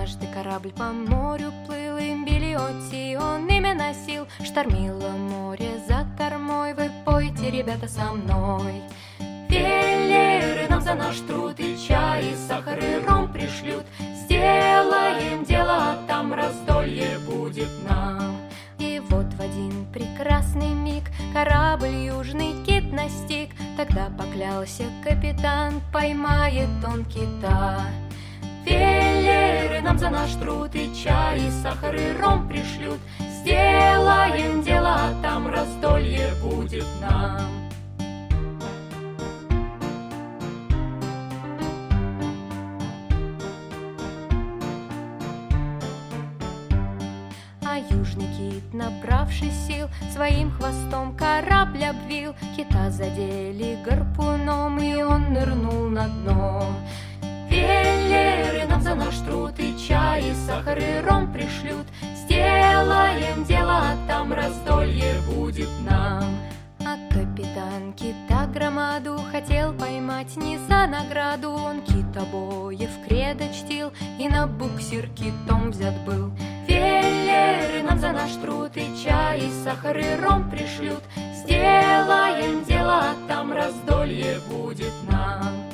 Однажды 0.09 0.33
корабль 0.33 0.71
по 0.71 0.85
морю 0.85 1.53
плыл, 1.67 1.97
и 1.99 2.15
Билиотти 2.25 3.15
он 3.15 3.47
имя 3.47 3.75
носил. 3.75 4.25
Штормило 4.43 5.09
море 5.09 5.69
за 5.87 6.03
кормой, 6.17 6.73
вы 6.73 6.89
пойте, 7.05 7.51
ребята, 7.51 7.87
со 7.87 8.11
мной. 8.13 8.81
Велеры 9.49 10.67
нам 10.67 10.81
за 10.81 10.95
наш 10.95 11.17
труд 11.19 11.59
и 11.59 11.77
чай, 11.77 12.31
и 12.31 12.35
сахар, 12.47 12.79
и 12.79 13.05
ром 13.05 13.31
пришлют. 13.31 13.85
Сделаем 14.15 15.43
дело, 15.43 15.91
а 15.91 16.03
там 16.07 16.33
раздолье 16.33 17.19
будет 17.27 17.69
нам. 17.87 18.35
И 18.79 18.99
вот 19.11 19.31
в 19.35 19.39
один 19.39 19.85
прекрасный 19.93 20.73
миг 20.73 21.03
корабль 21.33 21.93
южный 21.93 22.55
кит 22.65 22.91
настиг. 22.91 23.51
Тогда 23.77 24.09
поклялся 24.17 24.85
капитан, 25.03 25.79
поймает 25.93 26.69
он 26.83 27.05
кита. 27.05 27.85
Велеры 28.65 29.81
нам 29.81 29.97
за 29.97 30.09
наш 30.09 30.31
труд 30.33 30.75
и 30.75 30.93
чай, 30.93 31.39
и 31.39 31.51
сахар, 31.63 31.95
и 31.95 32.17
ром 32.19 32.47
пришлют. 32.47 32.99
Сделаем 33.19 34.61
дело, 34.61 34.95
а 34.95 35.21
там 35.21 35.47
раздолье 35.47 36.33
будет 36.41 36.85
нам. 37.01 37.39
А 47.63 47.77
южный 47.77 48.27
кит, 48.37 48.73
набравший 48.73 49.51
сил, 49.51 49.87
своим 50.11 50.51
хвостом 50.51 51.15
корабль 51.15 51.85
обвил. 51.85 52.35
Кита 52.57 52.91
задели 52.91 53.77
гарпуном, 53.85 54.79
и 54.79 55.01
он 55.01 55.31
нырнул 55.31 55.87
на 55.87 56.07
дно. 56.07 56.65
Велеры 57.59 58.65
нам 58.67 58.81
за 58.81 58.95
наш 58.95 59.17
труд 59.17 59.53
и 59.59 59.77
чай, 59.77 60.23
и 60.31 60.33
сахар, 60.47 60.77
и 60.77 61.01
ром 61.01 61.31
пришлют. 61.31 61.87
Сделаем 62.15 63.43
дело, 63.45 63.77
а 63.91 63.97
там 64.07 64.31
раздолье 64.33 65.15
будет 65.27 65.69
нам. 65.81 66.23
А 66.79 66.95
капитан 67.13 67.93
кита 67.93 68.47
громаду 68.47 69.19
хотел 69.31 69.73
поймать 69.73 70.37
не 70.37 70.57
за 70.57 70.87
награду. 70.87 71.51
Он 71.51 71.81
китобоев 71.81 72.89
кредо 73.07 73.53
чтил 73.53 73.91
и 74.17 74.29
на 74.29 74.47
буксир 74.47 75.09
китом 75.09 75.71
взят 75.71 75.97
был. 76.05 76.31
Велеры 76.67 77.83
нам 77.83 77.99
за 77.99 78.11
наш 78.11 78.31
труд 78.41 78.71
и 78.75 78.87
чай, 79.03 79.39
и 79.39 79.51
сахар, 79.63 79.97
и 79.97 80.15
ром 80.21 80.49
пришлют. 80.49 81.03
Сделаем 81.35 82.63
дело, 82.63 82.99
а 83.11 83.15
там 83.27 83.51
раздолье 83.51 84.39
будет 84.49 84.93
нам. 85.09 85.68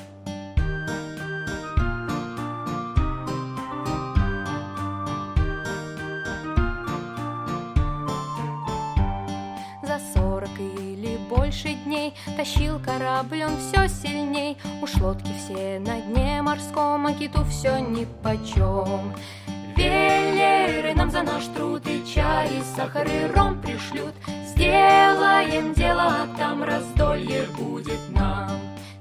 Больше 11.56 11.78
дней 11.86 12.14
Тащил 12.38 12.80
корабль 12.80 13.44
он 13.44 13.58
все 13.58 13.88
сильней. 13.88 14.58
Уж 14.82 14.96
лодки 14.96 15.32
все 15.38 15.80
на 15.80 16.02
дне 16.02 16.42
морском 16.42 17.06
А 17.06 17.14
киту 17.14 17.44
все 17.46 17.80
нипочем 17.80 19.14
Велеры 19.76 20.94
нам 20.96 21.12
за 21.12 21.24
наш 21.24 21.46
труд 21.46 21.84
и 21.88 22.04
чай 22.06 22.50
И 22.50 22.76
сахар 22.76 23.08
и 23.08 23.32
ром 23.34 23.62
пришлют. 23.62 24.14
Сделаем 24.48 25.74
дело, 25.74 26.04
а 26.04 26.38
там 26.38 26.64
раздолье 26.64 27.44
будет 27.58 28.00
нам. 28.10 28.50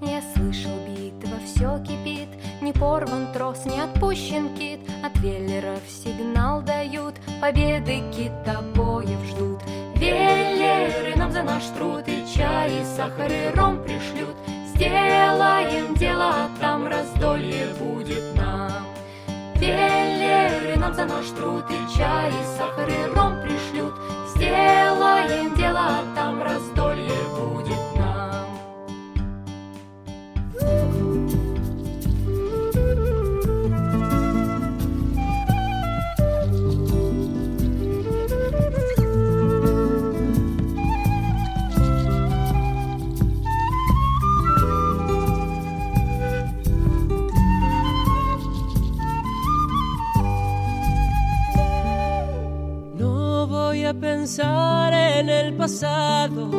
Я 0.00 0.20
слышал, 0.34 0.72
битва 0.86 1.38
все 1.44 1.78
кипит 1.84 2.28
Не 2.60 2.72
порван 2.72 3.32
трос, 3.32 3.64
не 3.64 3.80
отпущен 3.80 4.54
кит. 4.56 4.80
От 5.04 5.16
веллеров 5.18 5.82
сигнал 5.88 6.62
дают 6.62 7.14
Победы 7.40 8.02
китобоев 8.12 9.20
ждут 9.28 9.62
Веллеры 10.04 11.16
нам 11.16 11.32
за 11.32 11.42
наш 11.42 11.64
труд 11.76 12.06
И 12.06 12.24
чай, 12.36 12.70
и 12.80 12.84
сахар, 12.84 13.30
и 13.30 13.56
ром 13.56 13.82
пришлют. 13.82 14.36
Сделаем 14.66 15.94
дело, 15.94 16.28
а 16.28 16.50
там 16.60 16.86
раздолье 16.86 17.68
будет 17.78 18.24
нам. 18.36 18.86
Веллеры 19.56 20.76
нам 20.76 20.92
за 20.94 21.06
наш 21.06 21.26
труд 21.28 21.64
И 21.70 21.96
чай, 21.96 22.30
и 22.30 22.58
сахар, 22.58 22.88
и 22.88 23.14
ром 23.14 23.40
пришлют. 23.42 23.94
Сделаем 24.34 25.54
дело, 25.54 25.80
а 25.80 26.14
там 26.14 26.42
раздолье 26.42 26.93
pensar 54.00 54.92
en 54.92 55.28
el 55.28 55.54
pasado. 55.54 56.50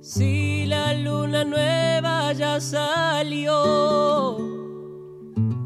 Si 0.00 0.66
la 0.66 0.94
luna 0.94 1.44
nueva 1.44 2.32
ya 2.32 2.60
salió. 2.60 4.38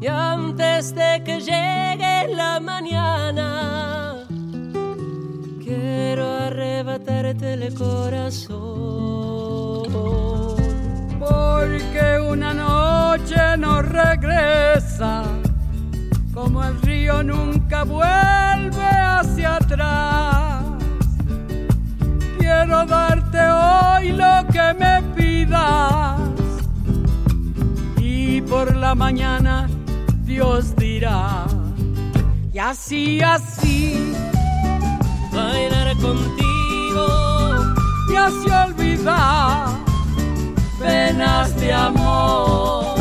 Y 0.01 0.07
antes 0.07 0.93
de 0.93 1.23
que 1.23 1.39
llegue 1.39 2.27
la 2.35 2.59
mañana, 2.59 4.27
quiero 5.63 6.25
arrebatarte 6.31 7.53
el 7.53 7.73
corazón. 7.73 8.65
Porque 11.17 12.19
una 12.29 12.53
noche 12.53 13.57
no 13.57 13.81
regresa, 13.81 15.23
como 16.55 16.67
el 16.69 16.81
río 16.83 17.21
nunca 17.21 17.83
vuelve 17.83 18.81
hacia 18.81 19.57
atrás. 19.57 20.63
Quiero 22.39 22.85
darte 22.85 23.39
hoy 23.41 24.13
lo 24.13 24.47
que 24.53 24.73
me 24.79 25.01
pidas 25.15 26.17
y 27.97 28.39
por 28.41 28.73
la 28.73 28.95
mañana 28.95 29.67
Dios 30.23 30.73
dirá. 30.77 31.45
Y 32.53 32.57
así, 32.57 33.19
así, 33.21 34.13
Bailar 35.33 35.93
contigo 35.97 37.75
te 38.07 38.17
hace 38.17 38.49
olvidar 38.65 39.67
penas 40.79 41.53
de 41.59 41.73
amor. 41.73 42.94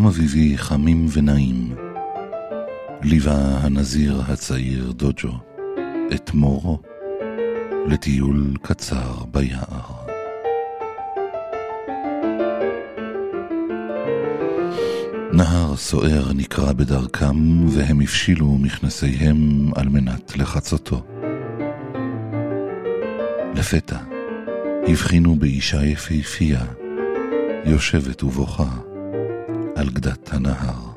ביום 0.00 0.08
אביבי 0.08 0.58
חמים 0.58 1.06
ונעים, 1.12 1.74
ליווה 3.02 3.58
הנזיר 3.62 4.22
הצעיר 4.28 4.92
דוג'ו 4.92 5.32
את 6.14 6.34
מורו 6.34 6.78
לטיול 7.86 8.56
קצר 8.62 9.24
ביער. 9.30 9.90
נהר 15.32 15.76
סוער 15.76 16.32
נקרע 16.32 16.72
בדרכם, 16.72 17.68
והם 17.68 18.00
הפשילו 18.00 18.58
מכנסיהם 18.60 19.70
על 19.74 19.88
מנת 19.88 20.36
לחצותו. 20.36 21.02
לפתע 23.54 23.98
הבחינו 24.88 25.36
באישה 25.36 25.84
יפהפייה, 25.84 26.64
יושבת 27.64 28.22
ובוכה 28.22 28.89
על 29.76 29.90
גדת 29.90 30.32
הנהר. 30.32 30.90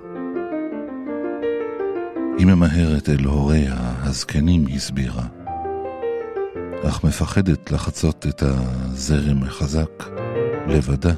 היא 2.38 2.48
ממהרת 2.48 3.10
אל 3.10 3.26
הוריה, 3.26 3.76
הזקנים 3.78 4.66
הסבירה, 4.76 5.28
אך 6.88 7.04
מפחדת 7.04 7.72
לחצות 7.72 8.28
את 8.28 8.44
הזרם 8.44 9.44
החזק 9.44 10.04
לבדה. 10.68 11.14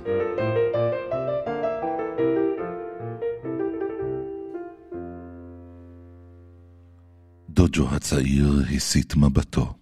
דוג'ו 7.50 7.88
הצעיר 7.96 8.64
הסיט 8.76 9.16
מבטו. 9.16 9.74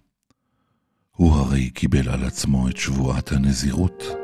הוא 1.16 1.34
הרי 1.34 1.70
קיבל 1.70 2.08
על 2.08 2.24
עצמו 2.24 2.68
את 2.68 2.76
שבועת 2.76 3.32
הנזירות. 3.32 4.23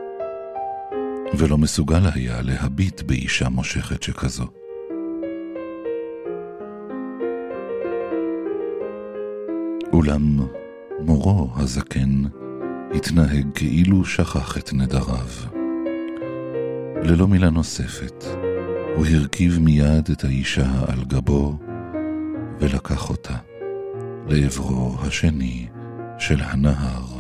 ולא 1.35 1.59
מסוגל 1.59 2.01
היה 2.15 2.43
להביט 2.43 3.03
באישה 3.03 3.49
מושכת 3.49 4.03
שכזו. 4.03 4.47
אולם 9.93 10.39
מורו 11.01 11.51
הזקן 11.57 12.23
התנהג 12.95 13.47
כאילו 13.55 14.05
שכח 14.05 14.59
את 14.59 14.73
נדריו. 14.73 15.29
ללא 17.03 17.29
מילה 17.29 17.51
נוספת, 17.51 18.25
הוא 18.97 19.07
הרכיב 19.07 19.59
מיד 19.59 20.09
את 20.13 20.25
האישה 20.25 20.71
על 20.89 21.05
גבו 21.05 21.59
ולקח 22.61 23.11
אותה 23.11 23.37
לעברו 24.29 24.97
השני 25.01 25.69
של 26.19 26.41
הנהר. 26.43 27.20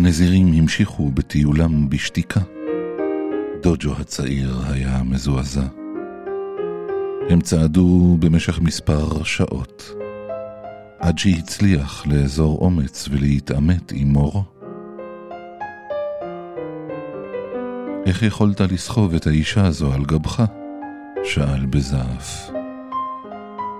הנזירים 0.00 0.52
המשיכו 0.52 1.10
בטיולם 1.10 1.90
בשתיקה. 1.90 2.40
דוג'ו 3.62 3.92
הצעיר 3.98 4.56
היה 4.70 5.02
מזועזע. 5.02 5.66
הם 7.30 7.40
צעדו 7.40 8.16
במשך 8.20 8.60
מספר 8.60 9.22
שעות, 9.22 9.92
עד 10.98 11.18
שהצליח 11.18 12.06
לאזור 12.06 12.58
אומץ 12.58 13.08
ולהתעמת 13.10 13.92
עם 13.92 14.08
מורו. 14.08 14.42
איך 18.06 18.22
יכולת 18.22 18.60
לסחוב 18.60 19.14
את 19.14 19.26
האישה 19.26 19.66
הזו 19.66 19.92
על 19.92 20.04
גבך? 20.04 20.44
שאל 21.24 21.66
בזעף. 21.66 22.50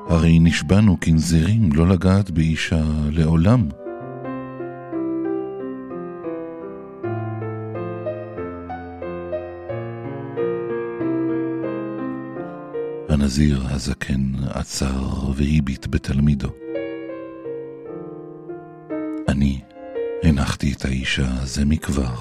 הרי 0.09 0.39
נשבענו 0.39 0.97
כנזירים 1.01 1.73
לא 1.73 1.89
לגעת 1.89 2.31
באישה 2.31 2.83
לעולם. 3.11 3.69
הנזיר 13.31 13.63
הזקן 13.71 14.33
עצר 14.55 15.31
והביט 15.35 15.87
בתלמידו. 15.91 16.49
אני 19.29 19.61
הנחתי 20.23 20.73
את 20.73 20.85
האישה 20.85 21.45
זה 21.45 21.65
מכבר. 21.65 22.15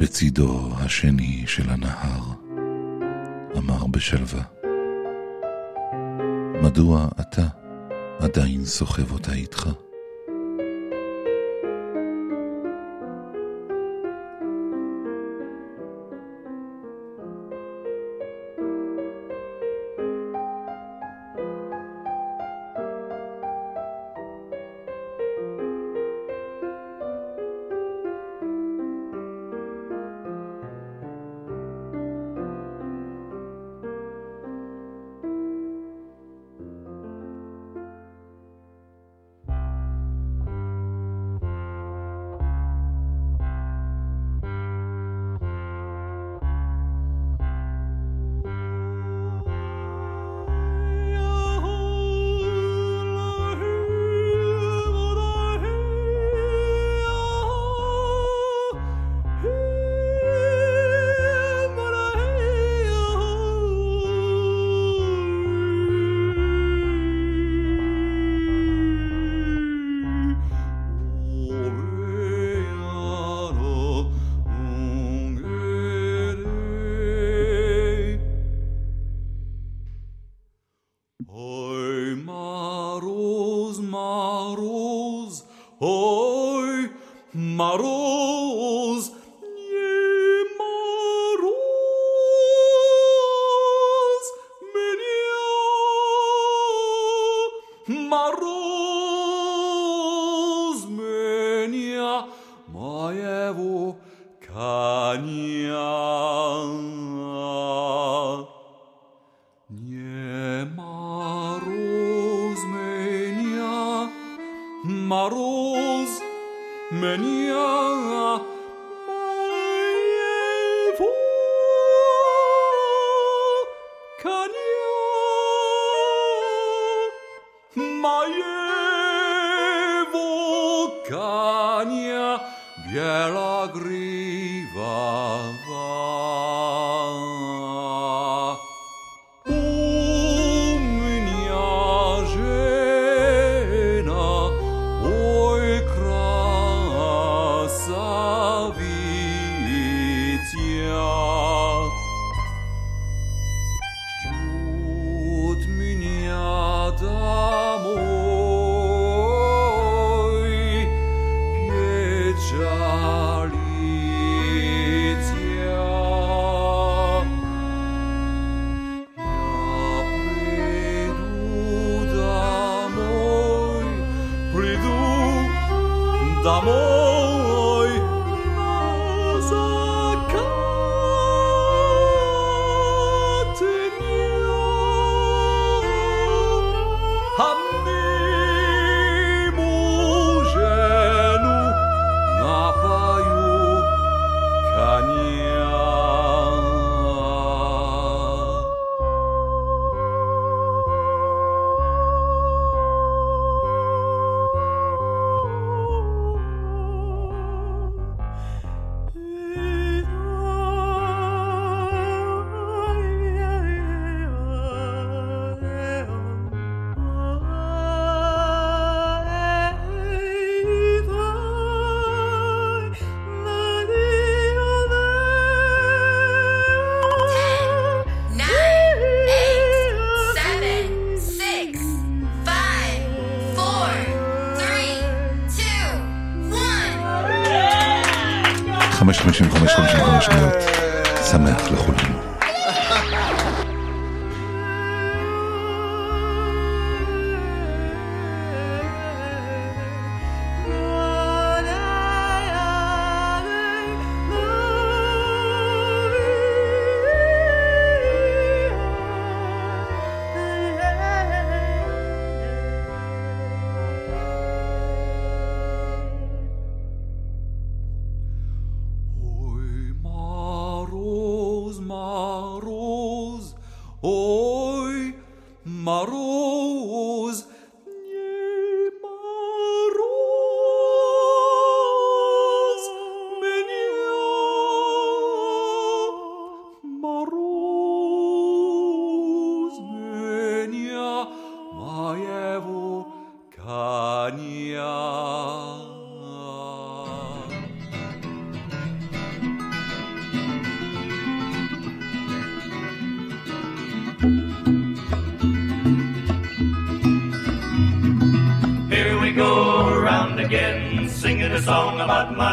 בצידו 0.00 0.70
השני 0.78 1.42
של 1.46 1.70
הנהר, 1.70 2.22
אמר 3.56 3.86
בשלווה. 3.86 4.42
מדוע 6.62 7.08
אתה 7.20 7.46
עדיין 8.18 8.64
סוחב 8.64 9.12
אותה 9.12 9.32
איתך? 9.32 9.68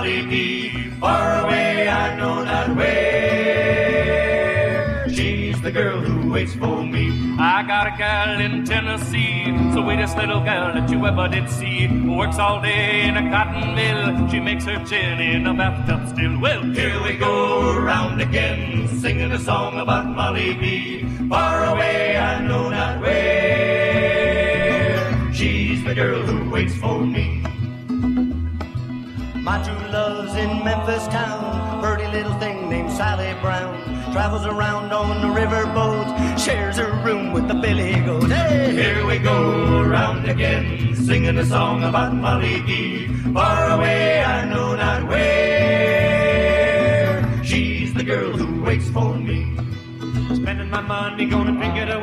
Molly 0.03 0.21
B. 0.27 0.35
Far 0.99 1.45
away, 1.45 1.87
I 1.87 2.17
know 2.17 2.43
not 2.43 2.75
where. 2.75 4.27
She's 5.07 5.61
the 5.61 5.71
girl 5.71 6.01
who 6.01 6.29
waits 6.29 6.53
for 6.55 6.83
me. 6.83 7.07
I 7.39 7.63
got 7.63 7.87
a 7.87 7.91
gal 7.97 8.37
in 8.41 8.65
Tennessee, 8.65 9.49
the 9.49 9.71
sweetest 9.71 10.17
little 10.17 10.41
girl 10.41 10.73
that 10.73 10.89
you 10.89 11.05
ever 11.05 11.29
did 11.29 11.49
see. 11.49 11.87
Works 11.87 12.37
all 12.37 12.61
day 12.61 13.07
in 13.07 13.15
a 13.15 13.29
cotton 13.31 13.75
mill. 13.75 14.27
She 14.27 14.41
makes 14.41 14.65
her 14.65 14.83
chin 14.83 15.21
in 15.21 15.47
a 15.47 15.53
bathtub 15.53 16.09
still. 16.09 16.37
Well, 16.37 16.63
Here 16.63 17.01
we 17.01 17.13
go 17.15 17.71
around 17.77 18.19
again, 18.19 18.89
singing 18.99 19.31
a 19.31 19.39
song 19.39 19.79
about 19.79 20.05
Molly 20.05 20.53
B. 20.55 21.05
Far 21.29 21.63
away, 21.73 22.17
I 22.17 22.41
know 22.45 22.72
My 29.43 29.61
true 29.61 29.87
love's 29.91 30.33
in 30.35 30.63
Memphis 30.63 31.05
town. 31.07 31.81
Pretty 31.83 32.07
little 32.07 32.33
thing 32.39 32.69
named 32.69 32.89
Sally 32.89 33.33
Brown. 33.41 33.75
Travels 34.13 34.45
around 34.45 34.93
on 34.93 35.19
the 35.19 35.27
riverboat. 35.27 36.39
Shares 36.39 36.77
her 36.77 36.93
room 37.03 37.33
with 37.33 37.49
the 37.49 37.53
Billy 37.53 37.99
Goat. 38.05 38.31
Hey! 38.31 38.71
Here 38.71 39.05
we 39.05 39.19
go 39.19 39.81
around 39.81 40.29
again, 40.29 40.95
singing 40.95 41.37
a 41.37 41.45
song 41.45 41.83
about 41.83 42.15
Molly 42.15 42.61
B. 42.61 43.07
Far 43.33 43.71
away, 43.71 44.23
I 44.23 44.45
know 44.45 44.77
not 44.77 45.09
where. 45.09 46.23
She's 47.43 47.93
the 47.93 48.03
girl 48.05 48.31
who 48.31 48.63
waits 48.63 48.89
for 48.91 49.13
me. 49.17 49.57
spending 50.33 50.69
my 50.69 50.79
money, 50.79 51.25
gonna 51.25 51.59
pick 51.59 51.75
it 51.75 51.89
away. 51.93 52.02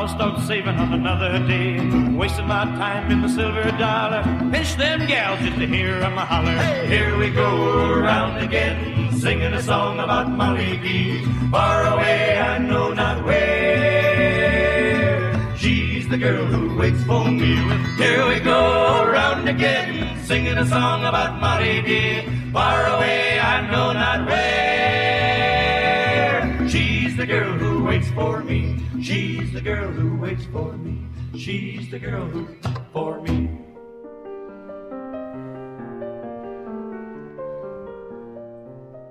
I'll 0.00 0.08
start 0.08 0.40
saving 0.48 0.76
on 0.76 0.94
another 0.94 1.38
day. 1.46 1.76
Wasting 2.16 2.48
my 2.48 2.64
time 2.80 3.12
in 3.12 3.20
the 3.20 3.28
silver 3.28 3.70
dollar. 3.72 4.22
Pinch 4.50 4.74
them 4.76 5.06
gals 5.06 5.40
just 5.40 5.58
to 5.58 5.66
hear 5.66 5.96
'em 6.00 6.16
a 6.16 6.24
holler. 6.24 6.56
Here 6.86 7.18
we 7.18 7.28
go 7.28 7.50
around 7.92 8.38
again, 8.38 9.10
singing 9.12 9.52
a 9.52 9.60
song 9.60 9.98
about 9.98 10.30
Molly 10.30 10.78
B. 10.82 11.20
Far 11.50 11.84
away, 11.92 12.40
I 12.40 12.56
know 12.56 12.94
not 12.94 13.22
where. 13.26 14.16
She's 15.60 16.08
the 16.08 16.16
girl 16.16 16.46
who 16.46 16.78
waits 16.78 17.04
for 17.04 17.26
me. 17.26 17.56
Here 17.98 18.26
we 18.26 18.40
go 18.40 19.04
around 19.04 19.48
again, 19.48 20.16
singing 20.24 20.56
a 20.56 20.64
song 20.64 21.04
about 21.04 21.38
Molly 21.42 21.82
B. 21.82 21.90
Far 22.54 22.86
away, 22.94 23.38
I 23.38 23.56
know 23.70 23.92
not 23.92 24.20
where. 24.30 24.49
She's 26.72 27.16
the 27.16 27.26
girl 27.26 27.52
who 27.62 27.82
waits 27.88 28.10
for 28.10 28.34
me. 28.50 28.60
She's 29.06 29.52
the 29.52 29.60
girl 29.60 29.90
who 29.90 30.08
waits 30.22 30.46
for 30.52 30.70
me. 30.84 30.96
She's 31.42 31.90
the 31.90 31.98
girl 31.98 32.26
who 32.32 32.42
for 32.92 33.20
me. 33.22 33.48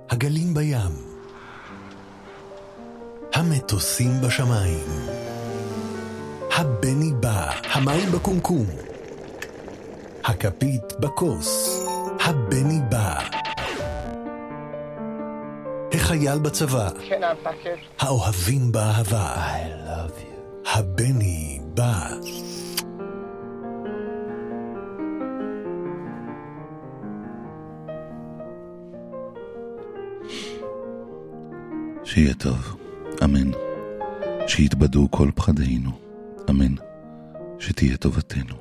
הגלים 0.10 0.54
בים, 0.54 0.92
המטוסים 3.34 4.12
בשמיים, 4.22 4.88
הבני 6.52 7.14
בא, 7.20 7.52
המים 7.64 8.12
בקומקום, 8.12 8.66
הכפית 10.24 11.00
בכוס, 11.00 11.84
הבני 12.20 12.80
בא, 12.90 13.39
החייל 16.10 16.40
בצבא, 16.40 16.90
האוהבים 18.00 18.72
באהבה, 18.72 19.36
הבני 20.66 21.60
בא. 21.74 22.10
שיהיה 32.04 32.34
טוב, 32.34 32.78
אמן. 33.24 33.52
שיתבדו 34.48 35.08
כל 35.12 35.30
פחדינו, 35.36 35.92
אמן. 36.50 36.76
שתהיה 37.60 37.98
טובתנו, 37.98 38.56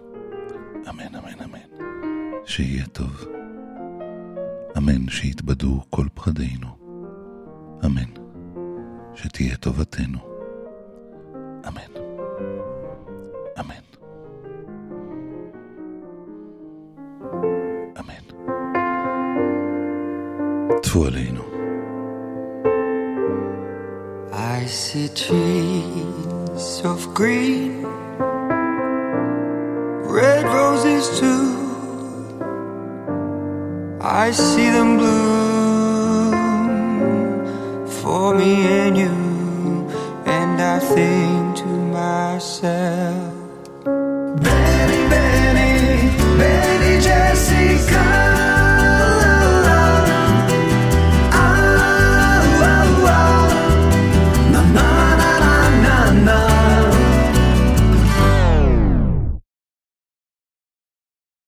אמן, 0.91 1.15
אמן, 1.15 1.45
אמן. 1.45 1.87
שיהיה 2.47 2.87
טוב, 2.87 3.25
אמן. 4.77 5.09
שיתבדו 5.09 5.81
כל 5.91 6.07
פחדינו, 6.15 6.88
אמן. 7.85 8.11
שתהיה 9.15 9.57
טובתנו, 9.57 10.19
אמן. 11.69 11.93
אמן. 13.61 13.85
אמן. 18.01 18.25
טפו 20.83 21.05
עלינו. 21.07 21.43
I 24.61 24.67
see 24.67 25.09
trees 25.09 26.83
of 26.85 27.01
green, 27.15 27.87
red 30.19 30.45
roses 30.45 31.05
too. 31.19 31.47
I 34.01 34.31
see 34.33 34.71
them 34.71 34.98